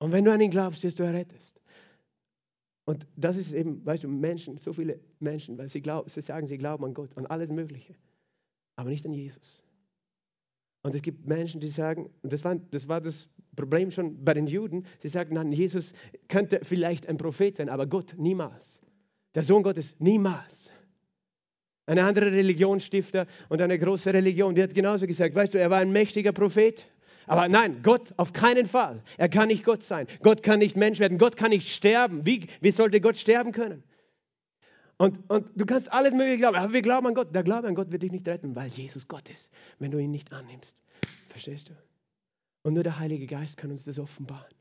[0.00, 1.54] Und wenn du an ihn glaubst, wirst du errettet.
[2.84, 6.48] Und das ist eben, weißt du, Menschen, so viele Menschen, weil sie, glauben, sie sagen,
[6.48, 7.94] sie glauben an Gott, an alles Mögliche,
[8.74, 9.62] aber nicht an Jesus.
[10.82, 14.34] Und es gibt Menschen, die sagen, und das war, das war das Problem schon bei
[14.34, 15.92] den Juden, sie sagen, nein, Jesus
[16.28, 18.80] könnte vielleicht ein Prophet sein, aber Gott niemals.
[19.34, 20.70] Der Sohn Gottes niemals.
[21.86, 25.78] Eine andere Religionsstifter und eine große Religion, die hat genauso gesagt, weißt du, er war
[25.78, 26.86] ein mächtiger Prophet,
[27.26, 29.02] aber nein, Gott auf keinen Fall.
[29.16, 30.06] Er kann nicht Gott sein.
[30.22, 31.18] Gott kann nicht Mensch werden.
[31.18, 32.26] Gott kann nicht sterben.
[32.26, 33.82] Wie, wie sollte Gott sterben können?
[34.98, 37.34] Und, und du kannst alles Mögliche glauben, aber wir glauben an Gott.
[37.34, 40.10] Der Glaube an Gott wird dich nicht retten, weil Jesus Gott ist, wenn du ihn
[40.10, 40.76] nicht annimmst.
[41.28, 41.72] Verstehst du?
[42.62, 44.54] Und nur der Heilige Geist kann uns das offenbaren.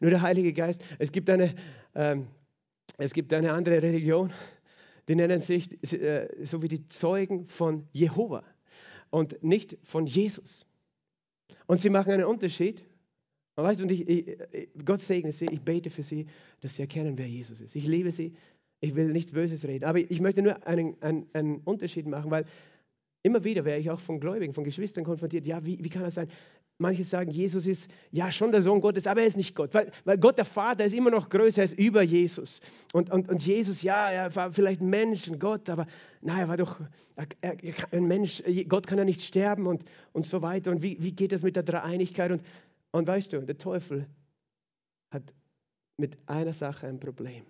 [0.00, 0.82] Nur der Heilige Geist.
[0.98, 1.54] Es gibt eine,
[1.94, 2.28] ähm,
[2.98, 4.32] es gibt eine andere Religion,
[5.08, 8.44] die nennen sich äh, so wie die Zeugen von Jehova
[9.10, 10.66] und nicht von Jesus.
[11.66, 12.84] Und sie machen einen Unterschied.
[13.56, 14.38] Und weißt und ich, ich,
[14.84, 16.26] Gott segne sie, ich bete für sie,
[16.60, 17.74] dass sie erkennen, wer Jesus ist.
[17.74, 18.34] Ich liebe sie,
[18.80, 22.46] ich will nichts Böses reden, aber ich möchte nur einen, einen, einen Unterschied machen, weil
[23.22, 25.46] immer wieder wäre ich auch von Gläubigen, von Geschwistern konfrontiert.
[25.46, 26.28] Ja, wie, wie kann das sein?
[26.80, 29.92] Manche sagen, Jesus ist ja schon der Sohn Gottes, aber er ist nicht Gott, weil,
[30.04, 32.60] weil Gott der Vater ist immer noch größer, er ist über Jesus.
[32.94, 35.86] Und, und, und Jesus, ja, er war vielleicht ein Mensch, ein Gott, aber
[36.22, 36.80] nein, er war doch
[37.42, 37.56] er,
[37.92, 40.70] ein Mensch, Gott kann ja nicht sterben und, und so weiter.
[40.70, 42.30] Und wie, wie geht das mit der Dreieinigkeit?
[42.32, 42.42] Und,
[42.92, 44.06] und weißt du, der Teufel
[45.10, 45.34] hat
[45.98, 47.44] mit einer Sache ein Problem.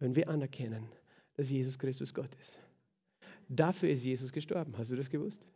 [0.00, 0.88] Wenn wir anerkennen,
[1.36, 2.58] dass Jesus Christus Gott ist.
[3.48, 4.74] Dafür ist Jesus gestorben.
[4.76, 5.46] Hast du das gewusst?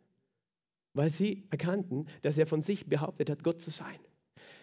[0.93, 3.99] Weil sie erkannten, dass er von sich behauptet hat, Gott zu sein.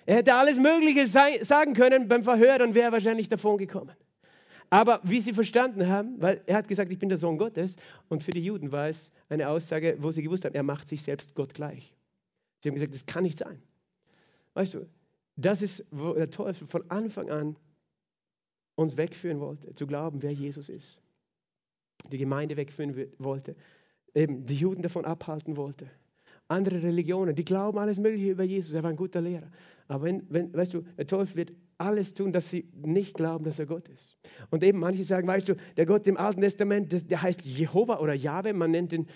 [0.07, 3.97] Er hätte alles Mögliche sagen können beim Verhör, dann wäre er wahrscheinlich davon gekommen.
[4.71, 7.77] Aber wie sie verstanden haben, weil er hat gesagt, ich bin der Sohn Gottes,
[8.09, 11.03] und für die Juden war es eine Aussage, wo sie gewusst haben, er macht sich
[11.03, 11.95] selbst Gott gleich.
[12.61, 13.63] Sie haben gesagt, das kann nicht sein.
[14.55, 14.87] Weißt du,
[15.37, 17.57] das ist, wo der Teufel von Anfang an
[18.75, 21.01] uns wegführen wollte, zu glauben, wer Jesus ist.
[22.11, 23.57] Die Gemeinde wegführen wollte,
[24.15, 25.91] eben die Juden davon abhalten wollte
[26.49, 28.73] andere Religionen, die glauben alles Mögliche über Jesus.
[28.73, 29.51] Er war ein guter Lehrer.
[29.89, 33.59] Aber wenn, wenn, weißt du, der Teufel wird alles tun, dass sie nicht glauben, dass
[33.59, 34.17] er Gott ist.
[34.51, 37.99] Und eben manche sagen, weißt du, der Gott im Alten Testament, das, der heißt Jehova
[37.99, 38.55] oder Jahwe.
[38.55, 39.07] Man nennt ihn,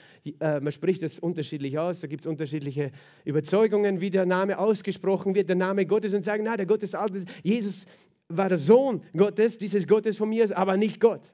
[0.40, 2.00] äh, man spricht das unterschiedlich aus.
[2.00, 2.92] Da gibt es unterschiedliche
[3.24, 6.94] Überzeugungen, wie der Name ausgesprochen wird, der Name Gottes und sagen, na, der Gott des
[6.94, 7.86] Alten, Jesus
[8.28, 11.32] war der Sohn Gottes, dieses Gottes von mir, aber nicht Gott.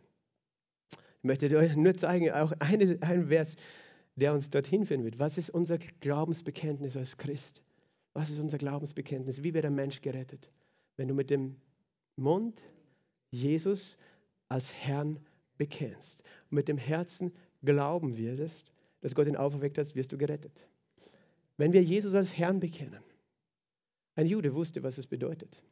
[0.92, 3.57] Ich möchte euch nur zeigen, auch eine, ein Vers
[4.16, 5.18] der uns dorthin führen wird.
[5.18, 7.62] Was ist unser Glaubensbekenntnis als Christ?
[8.12, 9.42] Was ist unser Glaubensbekenntnis?
[9.42, 10.50] Wie wird ein Mensch gerettet?
[10.96, 11.56] Wenn du mit dem
[12.16, 12.62] Mund
[13.30, 13.96] Jesus
[14.48, 15.20] als Herrn
[15.58, 20.66] bekennst mit dem Herzen glauben wirst, dass Gott ihn auferweckt hat, wirst du gerettet.
[21.56, 23.02] Wenn wir Jesus als Herrn bekennen,
[24.14, 25.62] ein Jude wusste, was es bedeutet,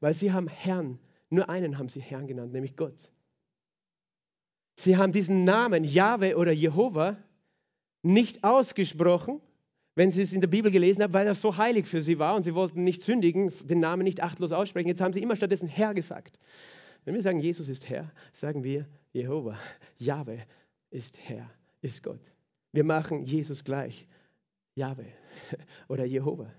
[0.00, 0.98] weil sie haben Herrn,
[1.30, 3.10] nur einen haben sie Herrn genannt, nämlich Gott.
[4.76, 7.18] Sie haben diesen Namen Jahwe oder Jehova
[8.02, 9.40] nicht ausgesprochen,
[9.94, 12.34] wenn sie es in der Bibel gelesen haben, weil das so heilig für sie war
[12.34, 14.88] und sie wollten nicht sündigen, den Namen nicht achtlos aussprechen.
[14.88, 16.38] Jetzt haben sie immer stattdessen Herr gesagt.
[17.04, 19.58] Wenn wir sagen, Jesus ist Herr, sagen wir Jehova.
[19.98, 20.38] Jahwe
[20.90, 21.50] ist Herr,
[21.82, 22.20] ist Gott.
[22.72, 24.06] Wir machen Jesus gleich.
[24.74, 25.06] Jahwe
[25.88, 26.52] oder Jehova.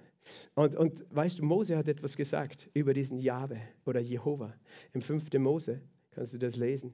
[0.56, 4.54] Und, und weißt du, Mose hat etwas gesagt über diesen Jahwe oder Jehova.
[4.94, 5.32] Im 5.
[5.40, 5.82] Mose
[6.12, 6.94] kannst du das lesen.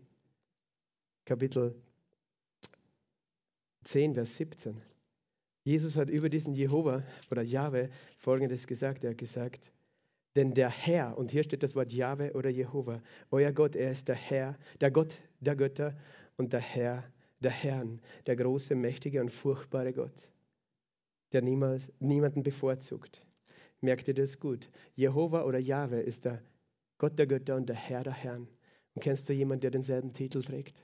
[1.25, 1.75] Kapitel
[3.87, 4.81] 10, Vers 17.
[5.63, 9.05] Jesus hat über diesen Jehova oder Jahwe folgendes gesagt.
[9.05, 9.71] Er hat gesagt,
[10.35, 14.09] denn der Herr, und hier steht das Wort Jahwe oder Jehova, euer Gott, er ist
[14.09, 15.95] der Herr, der Gott der Götter
[16.35, 17.05] und der Herr
[17.39, 20.31] der Herren, der große, mächtige und furchtbare Gott,
[21.31, 23.23] der niemals, niemanden bevorzugt.
[23.79, 24.69] Merkt ihr das gut?
[24.95, 26.41] Jehova oder Jahwe ist der
[26.97, 28.49] Gott der Götter und der Herr der Herren.
[28.95, 30.83] Und kennst du jemanden, der denselben Titel trägt?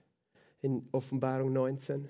[0.61, 2.07] In Offenbarung 19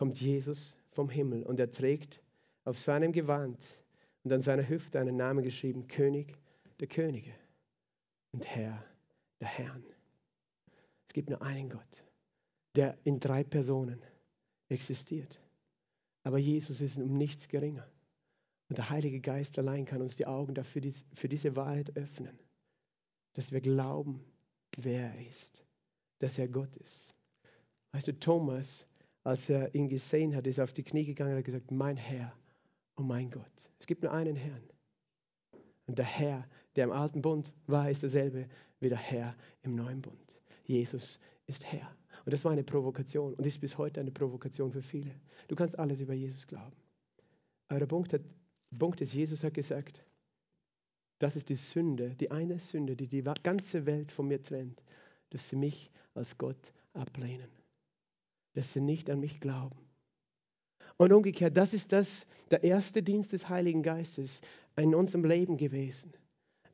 [0.00, 2.22] kommt Jesus vom Himmel und er trägt
[2.64, 3.78] auf seinem Gewand
[4.24, 6.38] und an seiner Hüfte einen Namen geschrieben, König
[6.78, 7.34] der Könige
[8.32, 8.82] und Herr
[9.40, 9.84] der Herren.
[11.06, 12.02] Es gibt nur einen Gott,
[12.76, 14.00] der in drei Personen
[14.70, 15.38] existiert.
[16.22, 17.86] Aber Jesus ist um nichts geringer.
[18.70, 20.80] Und der Heilige Geist allein kann uns die Augen dafür
[21.12, 22.38] für diese Wahrheit öffnen,
[23.34, 24.24] dass wir glauben,
[24.78, 25.62] wer er ist,
[26.20, 27.14] dass er Gott ist.
[27.92, 28.86] Weißt du, Thomas
[29.22, 31.96] als er ihn gesehen hat, ist er auf die Knie gegangen und hat gesagt, mein
[31.96, 32.32] Herr
[32.94, 33.70] und mein Gott.
[33.78, 34.62] Es gibt nur einen Herrn.
[35.86, 38.48] Und der Herr, der im alten Bund war, ist derselbe
[38.78, 40.36] wie der Herr im neuen Bund.
[40.64, 41.94] Jesus ist Herr.
[42.24, 45.14] Und das war eine Provokation und ist bis heute eine Provokation für viele.
[45.48, 46.76] Du kannst alles über Jesus glauben.
[47.68, 48.22] Aber der Punkt, hat,
[48.78, 50.04] Punkt ist, Jesus hat gesagt,
[51.18, 54.82] das ist die Sünde, die eine Sünde, die die ganze Welt von mir trennt,
[55.30, 57.59] dass sie mich als Gott ablehnen
[58.54, 59.78] dass sie nicht an mich glauben.
[60.96, 64.40] Und umgekehrt, das ist das, der erste Dienst des Heiligen Geistes
[64.76, 66.12] in unserem Leben gewesen,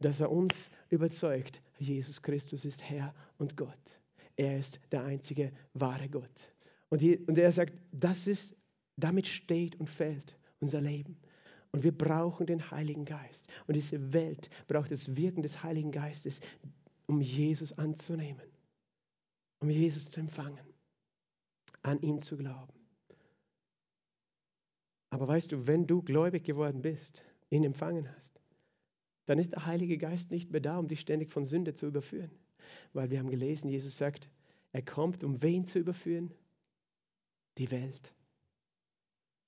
[0.00, 4.00] dass er uns überzeugt, Jesus Christus ist Herr und Gott.
[4.36, 6.52] Er ist der einzige wahre Gott.
[6.88, 8.56] Und, die, und er sagt, das ist,
[8.96, 11.16] damit steht und fällt unser Leben.
[11.72, 13.48] Und wir brauchen den Heiligen Geist.
[13.66, 16.40] Und diese Welt braucht das Wirken des Heiligen Geistes,
[17.06, 18.42] um Jesus anzunehmen.
[19.60, 20.64] um Jesus zu empfangen,
[21.86, 22.72] an ihn zu glauben.
[25.10, 28.40] Aber weißt du, wenn du gläubig geworden bist, ihn empfangen hast,
[29.26, 32.30] dann ist der Heilige Geist nicht mehr da, um dich ständig von Sünde zu überführen.
[32.92, 34.28] Weil wir haben gelesen, Jesus sagt,
[34.72, 36.34] er kommt, um wen zu überführen?
[37.58, 38.12] Die Welt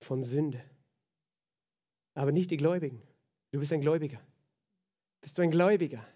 [0.01, 0.63] von Sünde.
[2.15, 3.03] Aber nicht die Gläubigen.
[3.51, 4.21] Du bist ein Gläubiger.
[5.21, 6.07] Bist du ein Gläubiger?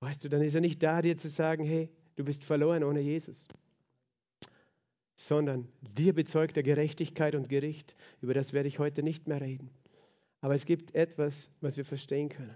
[0.00, 3.00] Weißt du, dann ist er nicht da, dir zu sagen, hey, du bist verloren ohne
[3.00, 3.46] Jesus.
[5.16, 7.94] Sondern dir bezeugt er Gerechtigkeit und Gericht.
[8.20, 9.70] Über das werde ich heute nicht mehr reden.
[10.40, 12.54] Aber es gibt etwas, was wir verstehen können.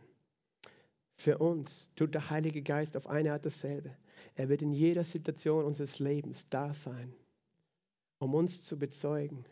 [1.15, 3.97] Für uns tut der Heilige Geist auf eine Art dasselbe.
[4.35, 7.13] Er wird in jeder Situation unseres Lebens da sein,
[8.19, 9.45] um uns zu bezeugen,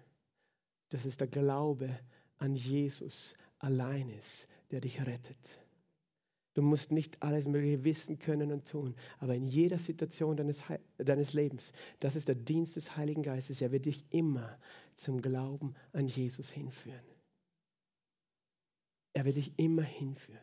[0.91, 1.99] dass es der Glaube
[2.39, 5.59] an Jesus allein ist, der dich rettet.
[6.57, 10.65] Du musst nicht alles Mögliche wissen können und tun, aber in jeder Situation deines,
[10.97, 13.61] deines Lebens, das ist der Dienst des Heiligen Geistes.
[13.61, 14.59] Er wird dich immer
[14.95, 17.05] zum Glauben an Jesus hinführen.
[19.13, 20.41] Er wird dich immer hinführen.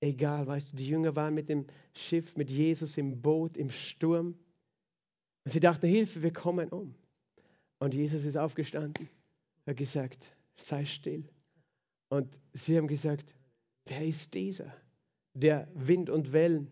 [0.00, 4.38] Egal, weißt du, die Jünger waren mit dem Schiff, mit Jesus im Boot, im Sturm.
[5.46, 6.94] Und sie dachten, Hilfe, wir kommen um.
[7.78, 9.08] Und Jesus ist aufgestanden,
[9.66, 11.26] hat gesagt, sei still.
[12.10, 13.34] Und sie haben gesagt,
[13.86, 14.70] wer ist dieser,
[15.40, 16.70] der Wind und Wellen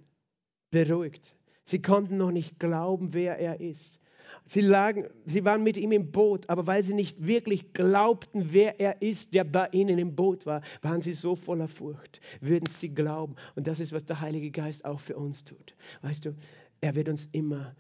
[0.71, 1.35] beruhigt?
[1.65, 4.01] Sie konnten noch nicht glauben, wer er ist.
[4.45, 8.79] Sie, lagen, sie waren mit ihm im Boot, aber weil sie nicht wirklich glaubten, wer
[8.79, 12.21] er ist, der bei ihnen im Boot war, waren sie so voller Furcht.
[12.41, 13.35] Würden sie glauben.
[13.57, 15.75] Und das ist, was der Heilige Geist auch für uns tut.
[16.03, 16.37] Weißt du,
[16.81, 17.75] er wird uns immer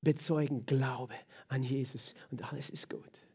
[0.00, 1.14] bezeugen, Glaube
[1.48, 3.27] an Jesus und alles ist gut.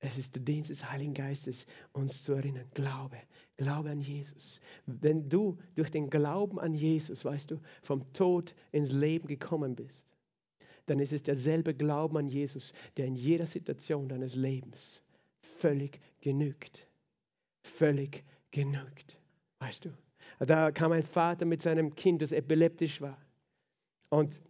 [0.00, 2.66] Es ist der Dienst des Heiligen Geistes, uns zu erinnern.
[2.74, 3.16] Glaube,
[3.56, 4.60] Glaube an Jesus.
[4.84, 10.06] Wenn du durch den Glauben an Jesus, weißt du, vom Tod ins Leben gekommen bist,
[10.86, 15.02] dann ist es derselbe Glauben an Jesus, der in jeder Situation deines Lebens
[15.40, 16.86] völlig genügt.
[17.62, 19.18] Völlig genügt.
[19.58, 19.90] Weißt du?
[20.38, 23.18] Da kam ein Vater mit seinem Kind, das epileptisch war.
[24.10, 24.40] Und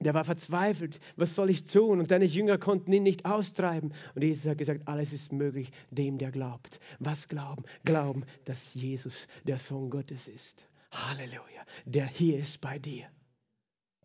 [0.00, 1.00] der war verzweifelt.
[1.16, 1.98] Was soll ich tun?
[1.98, 3.92] Und deine Jünger konnten ihn nicht austreiben.
[4.14, 6.80] Und Jesus hat gesagt, alles ist möglich dem, der glaubt.
[6.98, 7.64] Was glauben?
[7.84, 10.68] Glauben, dass Jesus der Sohn Gottes ist.
[10.92, 11.64] Halleluja.
[11.84, 13.06] Der hier ist bei dir.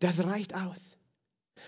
[0.00, 0.96] Das reicht aus.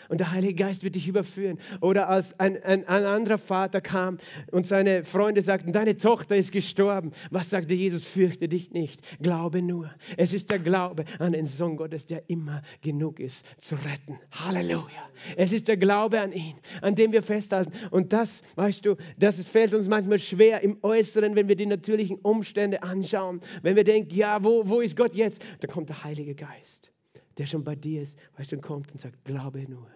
[0.09, 1.59] Und der Heilige Geist wird dich überführen.
[1.81, 4.19] Oder als ein, ein, ein, anderer Vater kam
[4.53, 7.13] und seine Freunde sagten, deine Tochter ist gestorben.
[7.31, 8.07] Was sagte Jesus?
[8.07, 9.91] Fürchte dich nicht, glaube nur.
[10.17, 14.19] Es ist der Glaube an den Sohn Gottes, der immer genug ist zu retten.
[14.33, 15.11] Halleluja.
[15.37, 17.73] Es ist der Glaube an ihn, an dem wir festhalten.
[17.91, 22.19] Und das, weißt du, das fällt uns manchmal schwer im Äußeren, wenn wir die natürlichen
[22.19, 23.41] Umstände anschauen.
[23.63, 25.43] Wenn wir denken, ja, wo, wo ist Gott jetzt?
[25.61, 26.93] Da kommt der Heilige Geist
[27.39, 29.91] der schon bei dir ist, weißt du, und kommt und sagt, glaube nur,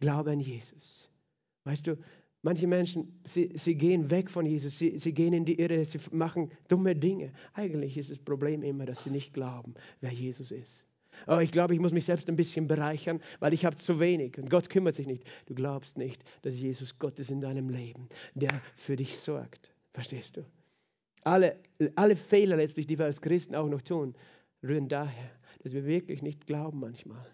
[0.00, 1.08] glaube an Jesus.
[1.64, 1.96] Weißt du,
[2.42, 5.98] manche Menschen, sie, sie gehen weg von Jesus, sie, sie gehen in die Irre, sie
[6.10, 7.32] machen dumme Dinge.
[7.54, 10.84] Eigentlich ist das Problem immer, dass sie nicht glauben, wer Jesus ist.
[11.26, 14.38] Aber ich glaube, ich muss mich selbst ein bisschen bereichern, weil ich habe zu wenig
[14.38, 15.24] und Gott kümmert sich nicht.
[15.46, 19.72] Du glaubst nicht, dass Jesus Gott ist in deinem Leben, der für dich sorgt.
[19.92, 20.44] Verstehst du?
[21.24, 21.60] Alle,
[21.94, 24.14] alle Fehler letztlich, die wir als Christen auch noch tun,
[24.62, 25.30] rühren daher,
[25.62, 27.26] dass wir wirklich nicht glauben manchmal,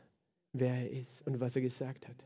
[0.53, 2.25] wer er ist und was er gesagt hat.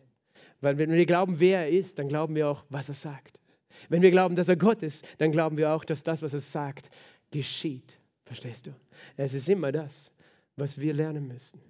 [0.60, 3.40] Weil wenn wir glauben, wer er ist, dann glauben wir auch, was er sagt.
[3.88, 6.40] Wenn wir glauben, dass er Gott ist, dann glauben wir auch, dass das, was er
[6.40, 6.90] sagt,
[7.30, 7.98] geschieht.
[8.24, 8.70] Verstehst du?
[9.16, 10.12] Es ist immer das,
[10.56, 11.60] was wir lernen müssen.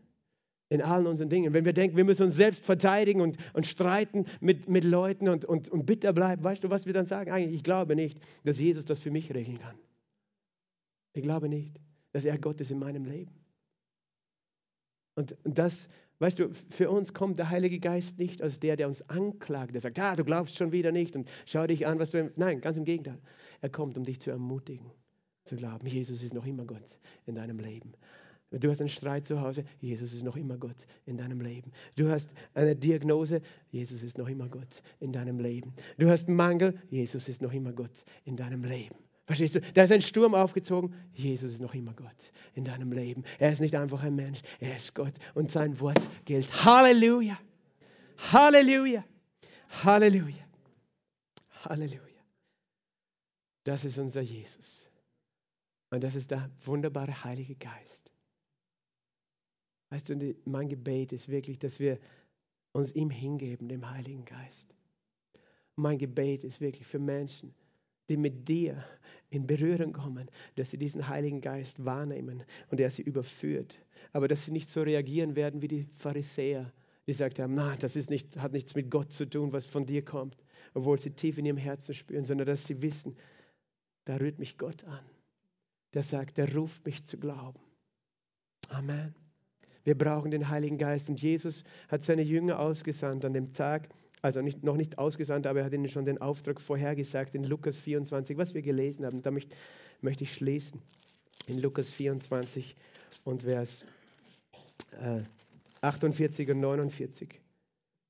[0.69, 1.53] In allen unseren Dingen.
[1.53, 5.45] Wenn wir denken, wir müssen uns selbst verteidigen und, und streiten mit, mit Leuten und,
[5.45, 7.31] und, und bitter bleiben, weißt du, was wir dann sagen?
[7.31, 9.79] Eigentlich, ich glaube nicht, dass Jesus das für mich regeln kann.
[11.15, 11.79] Ich glaube nicht,
[12.13, 13.33] dass er Gott ist in meinem Leben.
[15.15, 15.89] Und das,
[16.21, 19.81] weißt du, für uns kommt der Heilige Geist nicht als der, der uns anklagt, der
[19.81, 22.33] sagt, ah, du glaubst schon wieder nicht und schau dich an, was du.
[22.37, 23.19] Nein, ganz im Gegenteil.
[23.61, 24.91] Er kommt, um dich zu ermutigen,
[25.45, 27.93] zu glauben, Jesus ist noch immer Gott in deinem Leben.
[28.51, 31.73] Du hast einen Streit zu Hause, Jesus ist noch immer Gott in deinem Leben.
[31.97, 33.41] Du hast eine Diagnose,
[33.71, 35.73] Jesus ist noch immer Gott in deinem Leben.
[35.97, 38.97] Du hast einen Mangel, Jesus ist noch immer Gott in deinem Leben.
[39.25, 39.61] Verstehst du?
[39.61, 40.95] Da ist ein Sturm aufgezogen.
[41.13, 43.25] Jesus ist noch immer Gott in deinem Leben.
[43.39, 46.65] Er ist nicht einfach ein Mensch, er ist Gott und sein Wort gilt.
[46.65, 47.39] Halleluja!
[48.33, 49.05] Halleluja!
[49.85, 50.45] Halleluja!
[51.65, 52.03] Halleluja!
[53.65, 54.89] Das ist unser Jesus.
[55.91, 58.13] Und das ist der wunderbare Heilige Geist.
[59.91, 61.99] Weißt du, mein Gebet ist wirklich, dass wir
[62.73, 64.75] uns ihm hingeben, dem Heiligen Geist.
[65.77, 67.55] Mein Gebet ist wirklich für Menschen,
[68.09, 68.85] die mit dir
[69.31, 73.81] in Berührung kommen, dass sie diesen Heiligen Geist wahrnehmen und er sie überführt.
[74.13, 76.73] Aber dass sie nicht so reagieren werden wie die Pharisäer,
[77.07, 79.87] die gesagt haben, na, das ist nicht, hat nichts mit Gott zu tun, was von
[79.87, 80.37] dir kommt,
[80.75, 83.17] obwohl sie tief in ihrem Herzen spüren, sondern dass sie wissen,
[84.05, 85.05] da rührt mich Gott an.
[85.95, 87.61] Der sagt, der ruft mich zu glauben.
[88.69, 89.15] Amen.
[89.85, 93.89] Wir brauchen den Heiligen Geist und Jesus hat seine Jünger ausgesandt an dem Tag,
[94.23, 97.77] also nicht, noch nicht ausgesandt, aber er hat ihnen schon den Auftrag vorhergesagt in Lukas
[97.79, 99.21] 24, was wir gelesen haben.
[99.23, 99.49] Damit
[100.01, 100.81] möchte ich schließen.
[101.49, 102.77] In Lukas 24
[103.25, 103.85] und Vers
[105.01, 105.23] äh,
[105.81, 107.41] 48 und 49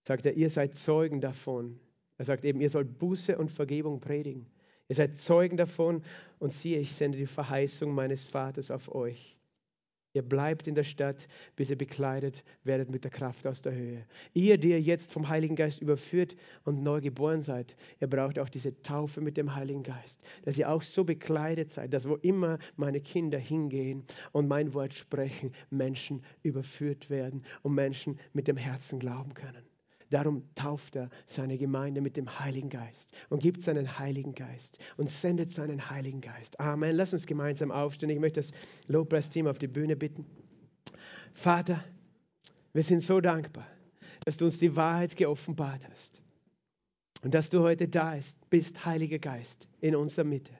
[0.06, 1.80] sagt er, ihr seid Zeugen davon.
[2.18, 4.46] Er sagt eben, ihr sollt Buße und Vergebung predigen.
[4.88, 6.02] Ihr seid Zeugen davon
[6.38, 9.38] und siehe, ich sende die Verheißung meines Vaters auf euch.
[10.14, 14.04] Ihr bleibt in der Stadt, bis ihr bekleidet werdet mit der Kraft aus der Höhe.
[14.34, 18.50] Ihr, die ihr jetzt vom Heiligen Geist überführt und neu geboren seid, ihr braucht auch
[18.50, 22.58] diese Taufe mit dem Heiligen Geist, dass ihr auch so bekleidet seid, dass wo immer
[22.76, 28.98] meine Kinder hingehen und mein Wort sprechen, Menschen überführt werden und Menschen mit dem Herzen
[28.98, 29.71] glauben können.
[30.12, 35.08] Darum tauft er seine Gemeinde mit dem Heiligen Geist und gibt seinen Heiligen Geist und
[35.08, 36.60] sendet seinen Heiligen Geist.
[36.60, 36.94] Amen.
[36.96, 38.10] Lass uns gemeinsam aufstehen.
[38.10, 38.50] Ich möchte das
[38.88, 40.26] Lobpreisteam auf die Bühne bitten.
[41.32, 41.82] Vater,
[42.74, 43.66] wir sind so dankbar,
[44.26, 46.20] dass du uns die Wahrheit geoffenbart hast
[47.22, 48.14] und dass du heute da
[48.50, 50.52] bist, Heiliger Geist, in unserer Mitte.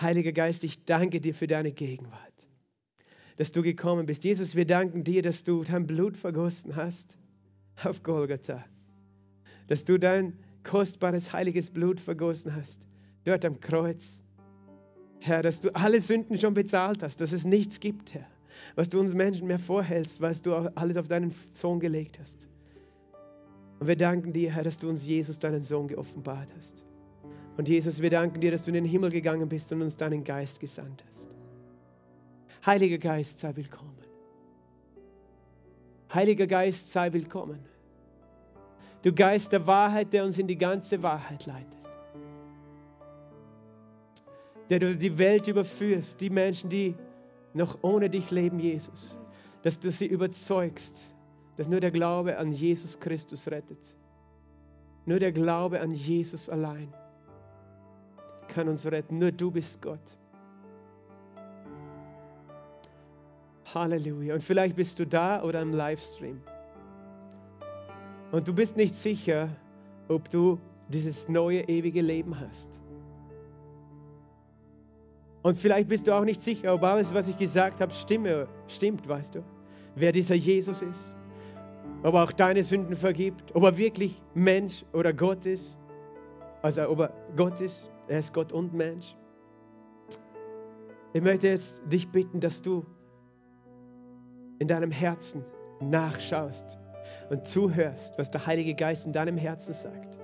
[0.00, 2.48] Heiliger Geist, ich danke dir für deine Gegenwart,
[3.36, 4.24] dass du gekommen bist.
[4.24, 7.18] Jesus, wir danken dir, dass du dein Blut vergossen hast
[7.82, 8.64] auf Golgatha,
[9.66, 12.86] dass du dein kostbares, heiliges Blut vergossen hast,
[13.24, 14.20] dort am Kreuz.
[15.20, 18.26] Herr, dass du alle Sünden schon bezahlt hast, dass es nichts gibt, Herr,
[18.74, 22.46] was du uns Menschen mehr vorhältst, was du alles auf deinen Sohn gelegt hast.
[23.80, 26.84] Und wir danken dir, Herr, dass du uns Jesus, deinen Sohn, geoffenbart hast.
[27.56, 30.24] Und Jesus, wir danken dir, dass du in den Himmel gegangen bist und uns deinen
[30.24, 31.30] Geist gesandt hast.
[32.66, 34.03] Heiliger Geist, sei willkommen.
[36.14, 37.58] Heiliger Geist, sei willkommen.
[39.02, 41.90] Du Geist der Wahrheit, der uns in die ganze Wahrheit leitet.
[44.70, 46.94] Der du die Welt überführst, die Menschen, die
[47.52, 49.18] noch ohne dich leben, Jesus.
[49.62, 51.12] Dass du sie überzeugst,
[51.56, 53.96] dass nur der Glaube an Jesus Christus rettet.
[55.06, 56.94] Nur der Glaube an Jesus allein
[58.46, 59.18] kann uns retten.
[59.18, 60.16] Nur du bist Gott.
[63.74, 64.34] Halleluja.
[64.34, 66.40] Und vielleicht bist du da oder im Livestream.
[68.32, 69.48] Und du bist nicht sicher,
[70.08, 70.58] ob du
[70.88, 72.80] dieses neue ewige Leben hast.
[75.42, 79.06] Und vielleicht bist du auch nicht sicher, ob alles, was ich gesagt habe, stimme, stimmt,
[79.06, 79.44] weißt du?
[79.94, 81.14] Wer dieser Jesus ist.
[82.02, 83.54] Ob er auch deine Sünden vergibt.
[83.54, 85.78] Ob er wirklich Mensch oder Gott ist.
[86.62, 87.90] Also ob er Gott ist.
[88.08, 89.16] Er ist Gott und Mensch.
[91.12, 92.84] Ich möchte jetzt dich bitten, dass du
[94.58, 95.44] in deinem Herzen
[95.80, 96.78] nachschaust
[97.30, 100.18] und zuhörst, was der Heilige Geist in deinem Herzen sagt.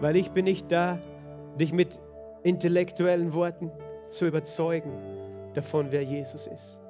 [0.00, 0.98] Weil ich bin nicht da,
[1.58, 2.00] dich mit
[2.42, 3.70] intellektuellen Worten
[4.08, 4.92] zu überzeugen
[5.54, 6.80] davon, wer Jesus ist.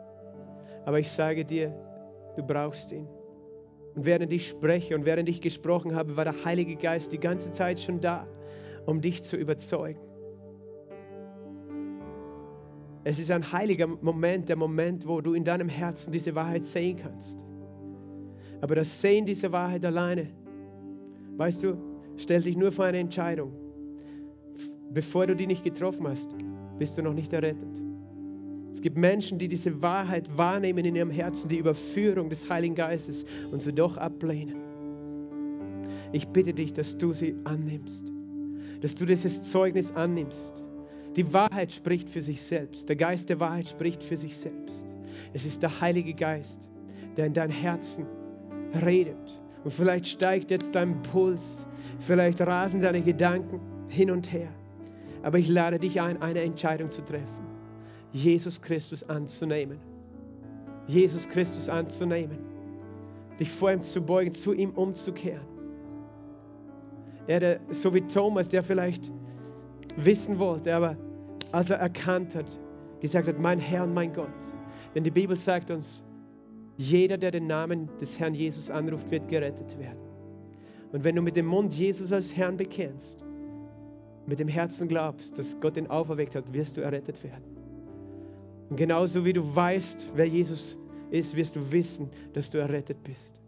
[0.84, 1.72] Aber ich sage dir,
[2.36, 3.09] du brauchst ihn.
[3.95, 7.53] Und während ich spreche und während ich gesprochen habe, war der Heilige Geist die ganze
[7.53, 8.26] Zeit schon da,
[8.86, 10.01] um dich zu überzeugen.
[13.05, 16.98] Es ist ein heiliger Moment, der Moment, wo du in deinem Herzen diese Wahrheit sehen
[16.98, 17.44] kannst.
[18.61, 20.28] Aber das Sehen dieser Wahrheit alleine,
[21.36, 21.76] weißt du,
[22.16, 23.53] stellt dich nur vor eine Entscheidung.
[24.92, 26.28] Bevor du die nicht getroffen hast,
[26.78, 27.82] bist du noch nicht errettet.
[28.72, 33.24] Es gibt Menschen, die diese Wahrheit wahrnehmen in ihrem Herzen, die Überführung des Heiligen Geistes
[33.50, 34.57] und sie doch ablehnen.
[36.12, 38.12] Ich bitte dich, dass du sie annimmst,
[38.80, 40.62] dass du dieses Zeugnis annimmst
[41.16, 42.88] die Wahrheit spricht für sich selbst.
[42.88, 44.86] Der Geist der Wahrheit spricht für sich selbst.
[45.34, 46.68] Es ist der Heilige Geist,
[47.16, 48.06] der in dein Herzen
[48.84, 49.40] redet.
[49.64, 51.66] Und vielleicht steigt jetzt dein Puls,
[52.00, 54.48] vielleicht rasen deine Gedanken hin und her.
[55.22, 57.42] Aber ich lade dich ein, eine Entscheidung zu treffen.
[58.12, 59.78] Jesus Christus anzunehmen.
[60.86, 62.38] Jesus Christus anzunehmen.
[63.38, 65.46] Dich vor ihm zu beugen, zu ihm umzukehren.
[67.26, 69.12] Er, der, so wie Thomas, der vielleicht
[69.97, 70.97] wissen wollte, aber
[71.53, 72.59] als er erkannt hat,
[73.01, 74.28] gesagt hat, mein Herr und mein Gott.
[74.95, 76.05] Denn die Bibel sagt uns,
[76.76, 80.01] jeder, der den Namen des Herrn Jesus anruft, wird gerettet werden.
[80.93, 83.24] Und wenn du mit dem Mund Jesus als Herrn bekennst,
[84.26, 87.45] mit dem Herzen glaubst, dass Gott ihn auferweckt hat, wirst du errettet werden.
[88.70, 90.78] Und genauso wie du weißt, wer Jesus
[91.11, 93.41] ist, wirst du wissen, dass du errettet bist.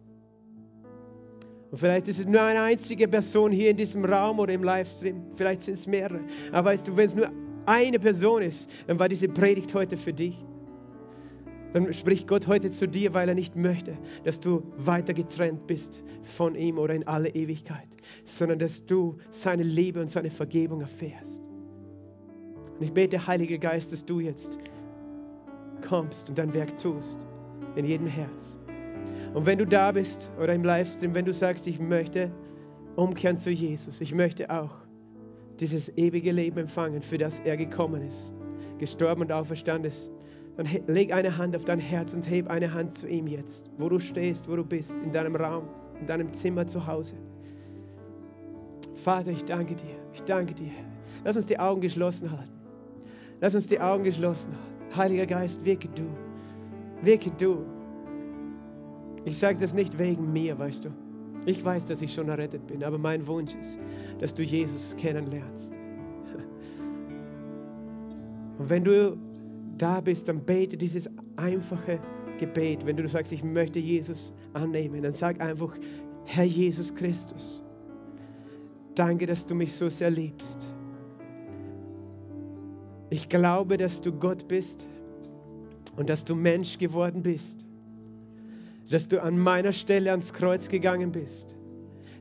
[1.75, 5.21] Und vielleicht ist es nur eine einzige Person hier in diesem Raum oder im Livestream.
[5.35, 6.21] Vielleicht sind es mehrere.
[6.53, 7.29] Aber weißt du, wenn es nur
[7.67, 10.37] eine Person ist, dann war diese Predigt heute für dich.
[11.73, 16.05] Dann spricht Gott heute zu dir, weil er nicht möchte, dass du weiter getrennt bist
[16.23, 17.89] von ihm oder in alle Ewigkeit,
[18.23, 21.43] sondern dass du seine Liebe und seine Vergebung erfährst.
[22.79, 24.61] Und ich bete, Heiliger Geist, dass du jetzt
[25.85, 27.27] kommst und dein Werk tust
[27.75, 28.57] in jedem Herz.
[29.35, 32.31] Und wenn du da bist oder im Livestream, wenn du sagst, ich möchte
[32.97, 34.77] umkehren zu Jesus, ich möchte auch
[35.59, 38.33] dieses ewige Leben empfangen, für das er gekommen ist,
[38.79, 40.11] gestorben und auferstanden ist,
[40.57, 43.89] dann leg eine Hand auf dein Herz und heb eine Hand zu ihm jetzt, wo
[43.89, 45.69] du stehst, wo du bist, in deinem Raum,
[46.01, 47.17] in deinem Zimmer zu Hause.
[48.95, 50.71] Vater, ich danke dir, ich danke dir.
[51.25, 52.53] Lass uns die Augen geschlossen halten.
[53.41, 54.97] Lass uns die Augen geschlossen halten.
[54.97, 56.05] Heiliger Geist, wirke du,
[57.03, 57.74] wirke du.
[59.25, 60.91] Ich sage das nicht wegen mir, weißt du.
[61.47, 63.79] Ich weiß, dass ich schon errettet bin, aber mein Wunsch ist,
[64.19, 65.75] dass du Jesus kennenlernst.
[68.59, 69.17] Und wenn du
[69.77, 71.99] da bist, dann bete dieses einfache
[72.39, 72.85] Gebet.
[72.87, 75.77] Wenn du sagst, ich möchte Jesus annehmen, dann sag einfach,
[76.25, 77.63] Herr Jesus Christus,
[78.95, 80.69] danke, dass du mich so sehr liebst.
[83.11, 84.89] Ich glaube, dass du Gott bist
[85.97, 87.64] und dass du Mensch geworden bist
[88.91, 91.57] dass du an meiner Stelle ans Kreuz gegangen bist,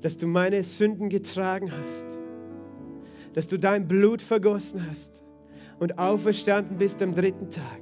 [0.02, 2.20] dass du meine Sünden getragen hast,
[3.34, 5.24] dass du dein Blut vergossen hast
[5.80, 7.82] und auferstanden bist am dritten Tag.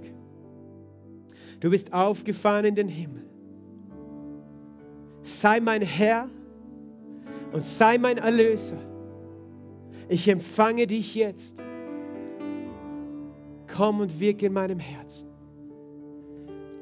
[1.60, 3.30] Du bist aufgefahren in den Himmel.
[5.22, 6.30] Sei mein Herr
[7.52, 8.78] und sei mein Erlöser.
[10.10, 11.62] Ich empfange dich jetzt.
[13.74, 15.31] Komm und wirke in meinem Herzen.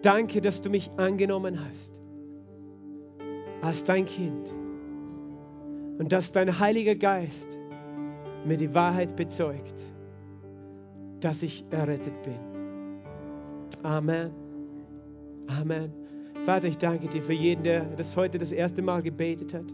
[0.02, 2.00] Danke, dass du mich angenommen hast
[3.62, 4.54] als dein Kind
[6.00, 7.58] und dass dein Heiliger Geist
[8.46, 9.86] mir die Wahrheit bezeugt,
[11.20, 12.40] dass ich errettet bin.
[13.84, 14.32] Amen.
[15.60, 15.92] Amen.
[16.46, 19.66] Vater, ich danke dir für jeden, der das heute das erste Mal gebetet hat.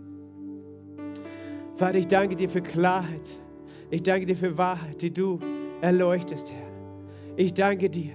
[1.76, 3.28] Vater, ich danke dir für Klarheit.
[3.92, 5.40] Ich danke dir für Wahrheit, die du
[5.82, 6.68] erleuchtest, Herr.
[7.36, 8.14] Ich danke dir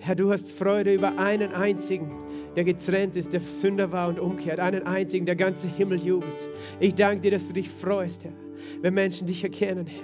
[0.00, 2.10] Herr, du hast Freude über einen einzigen,
[2.56, 4.60] der getrennt ist, der Sünder war und umkehrt.
[4.60, 6.48] Einen einzigen, der ganze Himmel jubelt.
[6.80, 8.32] Ich danke dir, dass du dich freust, Herr,
[8.80, 10.02] wenn Menschen dich erkennen, Herr.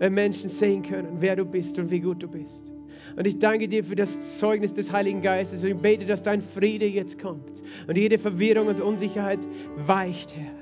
[0.00, 2.72] Wenn Menschen sehen können, wer du bist und wie gut du bist.
[3.16, 6.42] Und ich danke dir für das Zeugnis des Heiligen Geistes und ich bete, dass dein
[6.42, 9.40] Friede jetzt kommt und jede Verwirrung und Unsicherheit
[9.76, 10.52] weicht, Herr.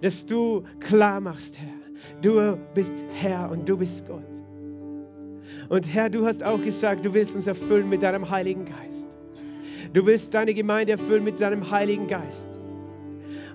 [0.00, 2.20] Dass du klar machst, Herr.
[2.20, 4.41] Du bist Herr und du bist Gott.
[5.68, 9.08] Und Herr, du hast auch gesagt, du willst uns erfüllen mit deinem Heiligen Geist.
[9.92, 12.60] Du willst deine Gemeinde erfüllen mit deinem Heiligen Geist.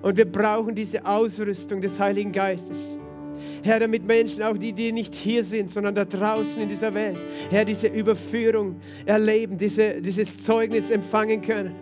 [0.01, 2.99] Und wir brauchen diese Ausrüstung des Heiligen Geistes.
[3.63, 7.25] Herr, damit Menschen, auch die, die nicht hier sind, sondern da draußen in dieser Welt,
[7.51, 11.75] Herr, diese Überführung erleben, diese, dieses Zeugnis empfangen können,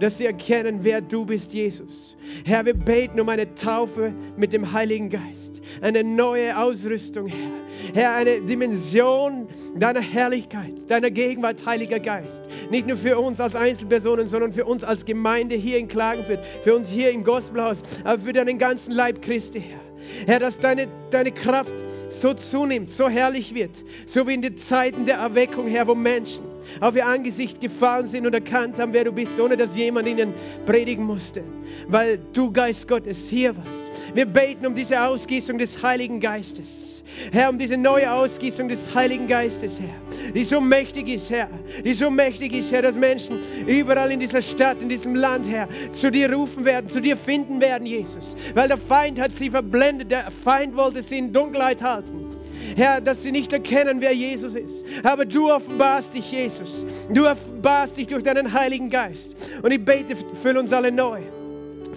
[0.00, 2.16] dass sie erkennen, wer du bist, Jesus.
[2.44, 7.58] Herr, wir beten um eine Taufe mit dem Heiligen Geist, eine neue Ausrüstung, Herr.
[7.94, 12.48] Herr, eine Dimension deiner Herrlichkeit, deiner Gegenwart, Heiliger Geist.
[12.70, 16.74] Nicht nur für uns als Einzelpersonen, sondern für uns als Gemeinde hier in Klagenfurt, für
[16.74, 19.80] uns hier im Gospelhaus, aber für deinen ganzen Leib Christi, Herr.
[20.26, 21.74] Herr, dass deine, deine Kraft
[22.08, 26.47] so zunimmt, so herrlich wird, so wie in den Zeiten der Erweckung, Herr, wo Menschen
[26.80, 30.34] auf ihr Angesicht gefallen sind und erkannt haben, wer du bist, ohne dass jemand ihnen
[30.66, 31.42] predigen musste,
[31.88, 33.90] weil du, Geist Gottes, hier warst.
[34.14, 36.88] Wir beten um diese Ausgießung des Heiligen Geistes.
[37.32, 41.48] Herr, um diese neue Ausgießung des Heiligen Geistes, Herr, die so mächtig ist, Herr,
[41.84, 45.68] die so mächtig ist, Herr, dass Menschen überall in dieser Stadt, in diesem Land, Herr,
[45.92, 50.10] zu dir rufen werden, zu dir finden werden, Jesus, weil der Feind hat sie verblendet,
[50.10, 52.27] der Feind wollte sie in Dunkelheit halten.
[52.76, 54.84] Herr, dass sie nicht erkennen, wer Jesus ist.
[55.02, 56.84] Aber du offenbarst dich, Jesus.
[57.12, 59.34] Du offenbarst dich durch deinen Heiligen Geist.
[59.62, 61.20] Und ich bete, füll uns alle neu.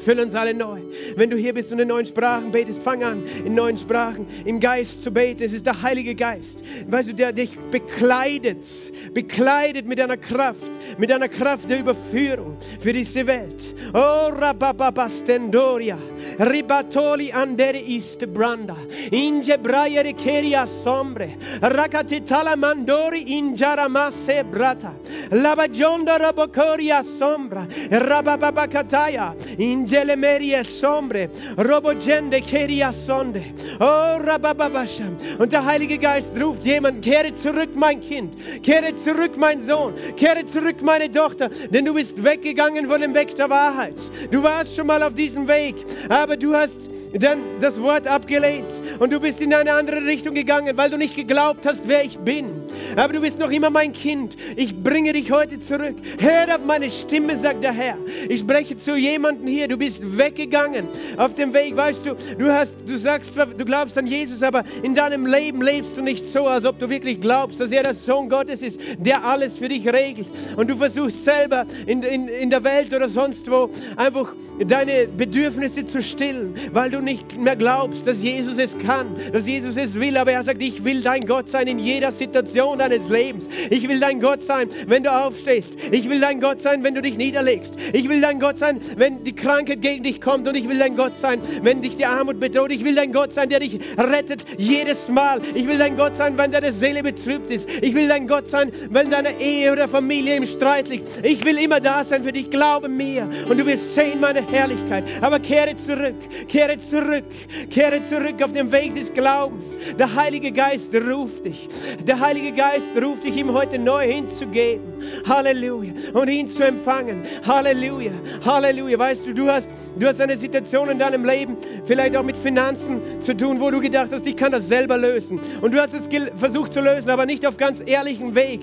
[0.03, 0.79] Füll uns alle neu.
[1.15, 4.59] Wenn du hier bist und in neuen Sprachen betest, fang an, in neuen Sprachen im
[4.59, 5.43] Geist zu beten.
[5.43, 8.65] Es ist der Heilige Geist, weißt du, der dich bekleidet,
[9.13, 13.75] bekleidet mit einer Kraft, mit einer Kraft der Überführung für diese Welt.
[13.93, 15.97] Oh, Rababastendoria,
[16.39, 18.77] Ribatoli andere iste branda,
[19.11, 21.29] inge braiere keria sombre,
[21.61, 24.93] rakatitala mandori injaramasse brata,
[25.31, 31.27] labagionda rabocoria sombra, rabababakataya, inge Angele Merie Sombre,
[31.57, 33.43] Robogende Keria Sonde,
[33.77, 35.17] Oh Rabababasham.
[35.37, 38.33] Und der Heilige Geist ruft jemand, kehre zurück, mein Kind,
[38.63, 43.35] kehre zurück, mein Sohn, kehre zurück, meine Tochter, denn du bist weggegangen von dem Weg
[43.35, 43.99] der Wahrheit.
[44.31, 45.75] Du warst schon mal auf diesem Weg,
[46.07, 50.77] aber du hast dann das Wort abgelehnt und du bist in eine andere Richtung gegangen,
[50.77, 52.61] weil du nicht geglaubt hast, wer ich bin.
[52.95, 54.37] aber du bist noch immer mein Kind.
[54.55, 55.95] Ich bringe dich heute zurück.
[56.19, 57.97] Hör auf meine Stimme, sagt der Herr.
[58.29, 62.87] Ich spreche zu jemandem hier, du bist weggegangen auf dem Weg, weißt du, du hast,
[62.87, 66.65] du sagst, du glaubst an Jesus, aber in deinem Leben lebst du nicht so, als
[66.65, 70.27] ob du wirklich glaubst, dass er der Sohn Gottes ist, der alles für dich regelt.
[70.55, 74.35] Und du versuchst selber in, in, in der Welt oder sonst wo einfach
[74.67, 79.77] deine Bedürfnisse zu stillen, weil du nicht mehr glaubst, dass Jesus es kann, dass Jesus
[79.77, 80.15] es will.
[80.15, 83.49] Aber er sagt, ich will dein Gott sein in jeder Situation deines Lebens.
[83.71, 85.75] Ich will dein Gott sein, wenn du aufstehst.
[85.91, 87.75] Ich will dein Gott sein, wenn du dich niederlegst.
[87.93, 89.33] Ich will dein Gott sein, wenn die
[89.71, 90.47] Krankheit gegen dich kommt.
[90.47, 92.71] Und ich will dein Gott sein, wenn dich die Armut bedroht.
[92.71, 95.41] Ich will dein Gott sein, der dich rettet jedes Mal.
[95.55, 97.69] Ich will dein Gott sein, wenn deine Seele betrübt ist.
[97.81, 101.25] Ich will dein Gott sein, wenn deine Ehe oder Familie im Streit liegt.
[101.25, 102.49] Ich will immer da sein für dich.
[102.49, 103.29] Glaube mir.
[103.49, 105.05] Und du wirst sehen meine Herrlichkeit.
[105.21, 106.15] Aber kehre zurück.
[106.47, 107.25] Kehre zurück.
[107.69, 109.77] Kehre zurück auf den Weg des Glaubens.
[109.97, 111.69] Der Heilige Geist ruft dich.
[112.05, 114.91] Der Heilige Geist ruft dich, ihm heute neu hinzugeben.
[115.27, 115.93] Halleluja.
[116.13, 117.23] Und ihn zu empfangen.
[117.47, 118.11] Halleluja.
[118.45, 118.99] Halleluja.
[118.99, 119.60] Weißt du, du hast,
[119.97, 123.79] du hast eine Situation in deinem Leben, vielleicht auch mit Finanzen zu tun, wo du
[123.79, 125.39] gedacht hast, ich kann das selber lösen.
[125.61, 128.61] Und du hast es versucht zu lösen, aber nicht auf ganz ehrlichen Weg.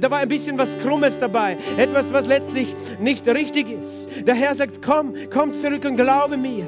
[0.00, 1.56] Da war ein bisschen was Krummes dabei.
[1.76, 4.08] Etwas, was letztlich nicht richtig ist.
[4.26, 6.66] Der Herr sagt, komm, komm zurück und glaube mir.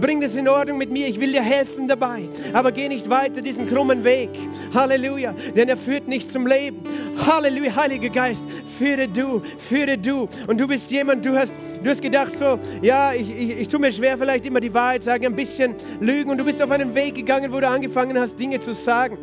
[0.00, 1.06] Bring das in Ordnung mit mir.
[1.06, 2.28] Ich will dir helfen dabei.
[2.52, 4.30] Aber geh nicht weiter diesen krummen Weg.
[4.74, 5.34] Halleluja.
[5.54, 6.84] Denn er führt nicht zum Leben.
[7.26, 8.46] Halleluja, Heiliger Geist
[8.82, 10.28] führe du, führe du.
[10.46, 13.80] Und du bist jemand, du hast, du hast gedacht so, ja, ich, ich, ich tue
[13.80, 16.30] mir schwer, vielleicht immer die Wahrheit sagen, ein bisschen lügen.
[16.30, 19.18] Und du bist auf einen Weg gegangen, wo du angefangen hast, Dinge zu sagen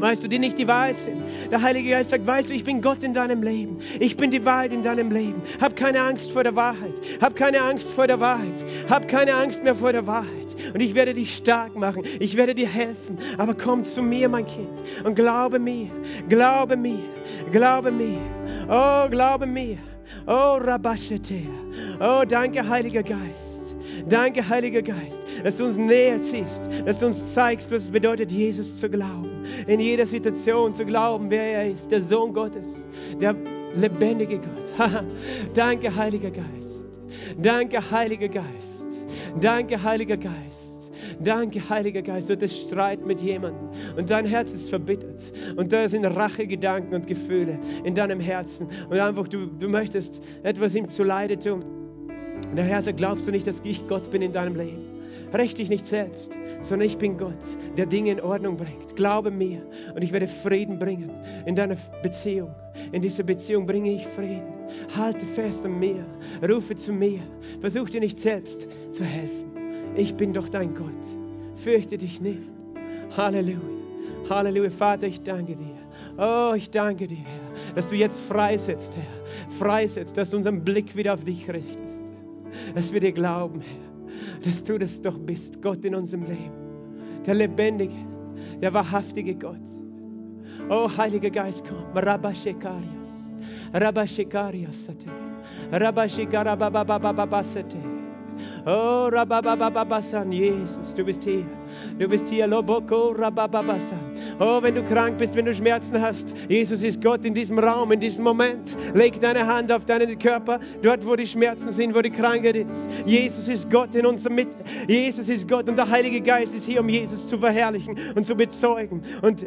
[0.00, 1.22] weißt du, die nicht die Wahrheit sind.
[1.50, 3.78] Der Heilige Geist sagt, weißt du, ich bin Gott in deinem Leben.
[4.00, 5.42] Ich bin die Wahrheit in deinem Leben.
[5.60, 6.94] Hab keine Angst vor der Wahrheit.
[7.20, 8.64] Hab keine Angst vor der Wahrheit.
[8.88, 10.54] Hab keine Angst mehr vor der Wahrheit.
[10.72, 12.04] Und ich werde dich stark machen.
[12.20, 13.18] Ich werde dir helfen.
[13.38, 14.68] Aber komm zu mir, mein Kind,
[15.04, 15.90] und glaube mir.
[16.28, 17.00] Glaube mir.
[17.50, 18.18] Glaube mir.
[18.68, 19.78] Oh, glaube mir.
[20.26, 21.46] Oh, Rabashete.
[22.00, 23.76] Oh, danke, Heiliger Geist.
[24.08, 28.30] Danke, Heiliger Geist, dass du uns näher ziehst, dass du uns zeigst, was es bedeutet,
[28.30, 29.44] Jesus zu glauben.
[29.66, 32.84] In jeder Situation zu glauben, wer er ist, der Sohn Gottes,
[33.20, 33.34] der
[33.74, 34.72] lebendige Gott.
[35.54, 36.84] Danke, Heiliger Geist.
[37.38, 38.86] Danke, Heiliger Geist.
[39.40, 40.67] Danke, Heiliger Geist.
[41.20, 42.28] Danke, Heiliger Geist.
[42.28, 45.32] Du hattest Streit mit jemandem und dein Herz ist verbittert.
[45.56, 48.68] Und da sind Rachegedanken und Gefühle in deinem Herzen.
[48.88, 51.62] Und einfach, du, du möchtest etwas ihm zuleide tun.
[52.48, 54.98] Und der Herr sagt, glaubst du nicht, dass ich Gott bin in deinem Leben?
[55.32, 57.34] Recht dich nicht selbst, sondern ich bin Gott,
[57.76, 58.96] der Dinge in Ordnung bringt.
[58.96, 59.60] Glaube mir
[59.94, 61.10] und ich werde Frieden bringen
[61.44, 62.54] in deiner Beziehung.
[62.92, 64.54] In dieser Beziehung bringe ich Frieden.
[64.96, 66.06] Halte fest an mir,
[66.48, 67.20] rufe zu mir.
[67.60, 69.57] Versuch dir nicht selbst zu helfen.
[69.98, 70.86] Ich bin doch dein Gott.
[71.56, 72.52] Fürchte dich nicht.
[73.16, 73.58] Halleluja.
[74.30, 74.70] Halleluja.
[74.70, 75.76] Vater, ich danke dir.
[76.16, 79.50] Oh, ich danke dir, Herr, dass du jetzt freisetzt, Herr.
[79.58, 82.08] Freisetzt, dass du unseren Blick wieder auf dich richtest
[82.74, 83.78] dass wir dir glauben, Herr,
[84.44, 86.52] dass du das doch bist, Gott in unserem Leben.
[87.26, 87.94] Der lebendige,
[88.60, 89.56] der wahrhaftige Gott.
[90.68, 91.84] Oh, Heiliger Geist, komm.
[91.94, 93.30] Rabashekarias.
[93.72, 94.90] Rabashekarias.
[95.72, 97.97] Rabashekarabababababasate.
[98.66, 101.46] Oh, Rababababasan, Jesus, du bist hier.
[101.98, 104.07] Du bist hier, Loboko, Rabababasan.
[104.40, 107.90] Oh, wenn du krank bist, wenn du Schmerzen hast, Jesus ist Gott in diesem Raum,
[107.90, 108.76] in diesem Moment.
[108.94, 112.88] Leg deine Hand auf deinen Körper, dort, wo die Schmerzen sind, wo die Krankheit ist.
[113.04, 114.54] Jesus ist Gott in unserer Mitte.
[114.86, 118.36] Jesus ist Gott und der Heilige Geist ist hier, um Jesus zu verherrlichen und zu
[118.36, 119.44] bezeugen und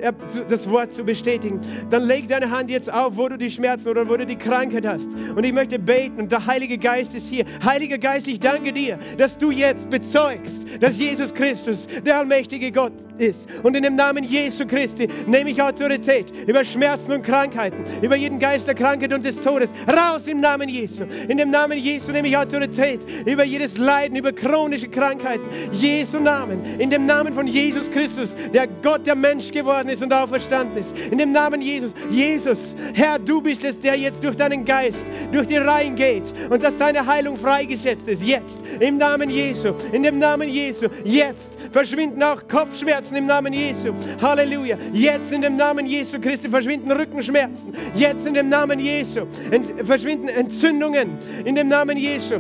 [0.49, 1.61] das Wort zu bestätigen.
[1.89, 4.85] Dann leg deine Hand jetzt auf, wo du die Schmerzen oder wo du die Krankheit
[4.85, 5.09] hast.
[5.35, 7.45] Und ich möchte beten und der Heilige Geist ist hier.
[7.63, 12.93] Heiliger Geist, ich danke dir, dass du jetzt bezeugst, dass Jesus Christus der allmächtige Gott
[13.17, 13.47] ist.
[13.63, 18.39] Und in dem Namen Jesu Christi nehme ich Autorität über Schmerzen und Krankheiten, über jeden
[18.39, 19.69] Geist der Krankheit und des Todes.
[19.87, 21.03] Raus im Namen Jesu.
[21.27, 25.45] In dem Namen Jesu nehme ich Autorität über jedes Leiden, über chronische Krankheiten.
[25.71, 26.79] Jesu Namen.
[26.79, 30.97] In dem Namen von Jesus Christus, der Gott, der Mensch geworden ist und auferstanden ist.
[31.11, 31.93] In dem Namen Jesus.
[32.09, 36.63] Jesus, Herr, du bist es, der jetzt durch deinen Geist, durch die Reihen geht und
[36.63, 38.23] dass deine Heilung freigesetzt ist.
[38.23, 38.59] Jetzt.
[38.79, 39.75] Im Namen Jesu.
[39.91, 40.87] In dem Namen Jesu.
[41.03, 43.93] Jetzt verschwinden auch Kopfschmerzen im Namen Jesu.
[44.19, 44.70] Halleluja.
[44.93, 47.73] Jetzt in dem Namen Jesu Christi verschwinden Rückenschmerzen.
[47.93, 49.21] Jetzt in dem Namen Jesu
[49.51, 52.39] Ent verschwinden Entzündungen in dem Namen Jesu.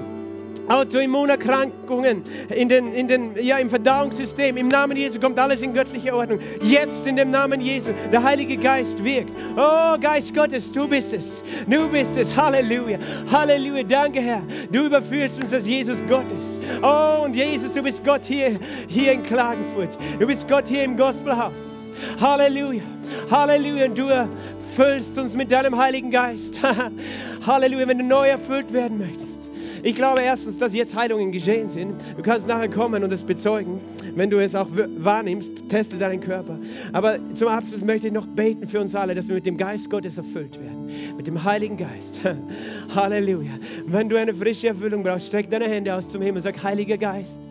[0.67, 4.57] Autoimmunerkrankungen in den, in den, ja, im Verdauungssystem.
[4.57, 6.39] Im Namen Jesu kommt alles in göttliche Ordnung.
[6.61, 7.91] Jetzt in dem Namen Jesu.
[8.11, 9.31] Der Heilige Geist wirkt.
[9.57, 11.43] Oh, Geist Gottes, du bist es.
[11.67, 12.35] Du bist es.
[12.35, 12.99] Halleluja.
[13.31, 13.83] Halleluja.
[13.83, 14.43] Danke, Herr.
[14.71, 16.59] Du überführst uns, dass Jesus Gott ist.
[16.81, 19.97] Oh, und Jesus, du bist Gott hier, hier in Klagenfurt.
[20.19, 21.80] Du bist Gott hier im Gospelhaus.
[22.19, 22.83] Halleluja.
[23.29, 23.85] Halleluja.
[23.85, 26.59] Und du erfüllst uns mit deinem Heiligen Geist.
[27.47, 29.41] Halleluja, wenn du neu erfüllt werden möchtest.
[29.83, 31.95] Ich glaube erstens, dass jetzt Heilungen geschehen sind.
[32.15, 33.79] Du kannst nachher kommen und es bezeugen,
[34.15, 35.69] wenn du es auch wahrnimmst.
[35.69, 36.59] Teste deinen Körper.
[36.93, 39.89] Aber zum Abschluss möchte ich noch beten für uns alle, dass wir mit dem Geist
[39.89, 41.15] Gottes erfüllt werden.
[41.17, 42.21] Mit dem Heiligen Geist.
[42.95, 43.53] Halleluja.
[43.87, 46.97] Wenn du eine frische Erfüllung brauchst, streck deine Hände aus zum Himmel und sag, Heiliger
[46.97, 47.41] Geist,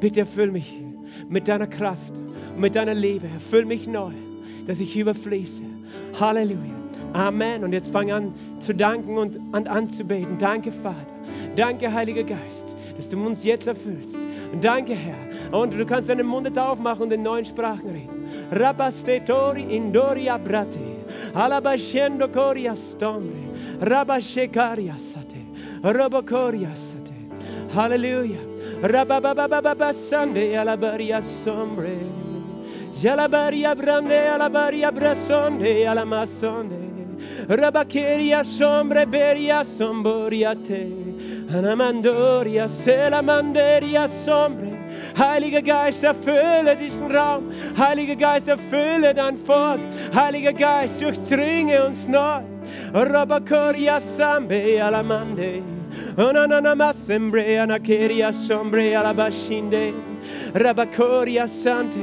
[0.00, 0.74] bitte erfüll mich
[1.30, 2.12] mit deiner Kraft
[2.58, 3.28] und mit deiner Liebe.
[3.28, 4.10] Erfüll mich neu,
[4.66, 5.62] dass ich überfließe.
[6.20, 6.74] Halleluja.
[7.12, 7.62] Amen.
[7.62, 10.38] Und jetzt fang an zu danken und an anzubeten.
[10.38, 11.14] Danke, Vater.
[11.54, 14.26] Danke, Heiliger Geist, dass du uns jetzt erfüllst.
[14.60, 15.56] Danke, Herr.
[15.56, 18.28] Und du kannst deinen Mund jetzt aufmachen und in neuen Sprachen reden.
[18.50, 20.80] Rabastetori indoria brate.
[21.34, 23.38] Alabashendo coria stombre.
[23.80, 25.46] Rabashekaria sate.
[25.84, 27.14] Robocoria sate.
[27.74, 28.38] Halleluja.
[28.82, 32.27] Rabababababasande alabaria sombre.
[32.98, 36.88] Jalabaria brande alabaria brasonde alamasonde.
[37.46, 40.90] Rabakeria sombre beria somboriate.
[41.48, 44.76] Anamandoria selamanderia sombre.
[45.14, 47.52] Heiliger Geist, erfülle diesen Raum.
[47.76, 49.80] Heiliger Geist, erfülle dein Volk.
[50.12, 52.42] Heiliger Geist, durchdringe uns neu.
[52.92, 55.62] Rabakoria sambe alamande.
[56.16, 60.07] Onanamasembre anakeria sombre alabashinde.
[60.54, 61.98] Rabakoria sante.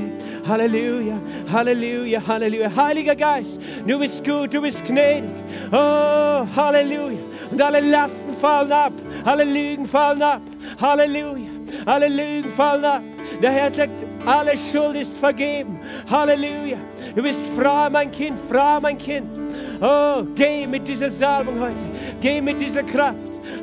[0.47, 1.19] Halleluja,
[1.51, 2.69] Halleluja, Halleluja.
[2.75, 5.29] Heiliger Geist, du bist gut, du bist gnädig.
[5.71, 7.19] Oh, Halleluja.
[7.51, 8.93] Und alle Lasten fallen ab,
[9.23, 10.41] alle Lügen fallen ab.
[10.81, 11.49] Halleluja,
[11.85, 13.01] alle Lügen fallen ab.
[13.41, 15.79] Der Herr sagt, alle Schuld ist vergeben.
[16.09, 16.77] Halleluja.
[17.15, 19.27] Du bist frei, mein Kind, frei, mein Kind.
[19.81, 21.85] Oh, geh mit dieser Salbung heute.
[22.21, 23.17] Geh mit dieser Kraft.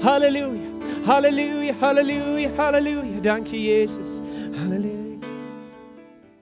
[0.04, 0.60] Halleluja.
[1.06, 3.20] Halleluja, Halleluja, Halleluja.
[3.22, 4.22] Danke, Jesus.
[4.52, 5.01] Halleluja.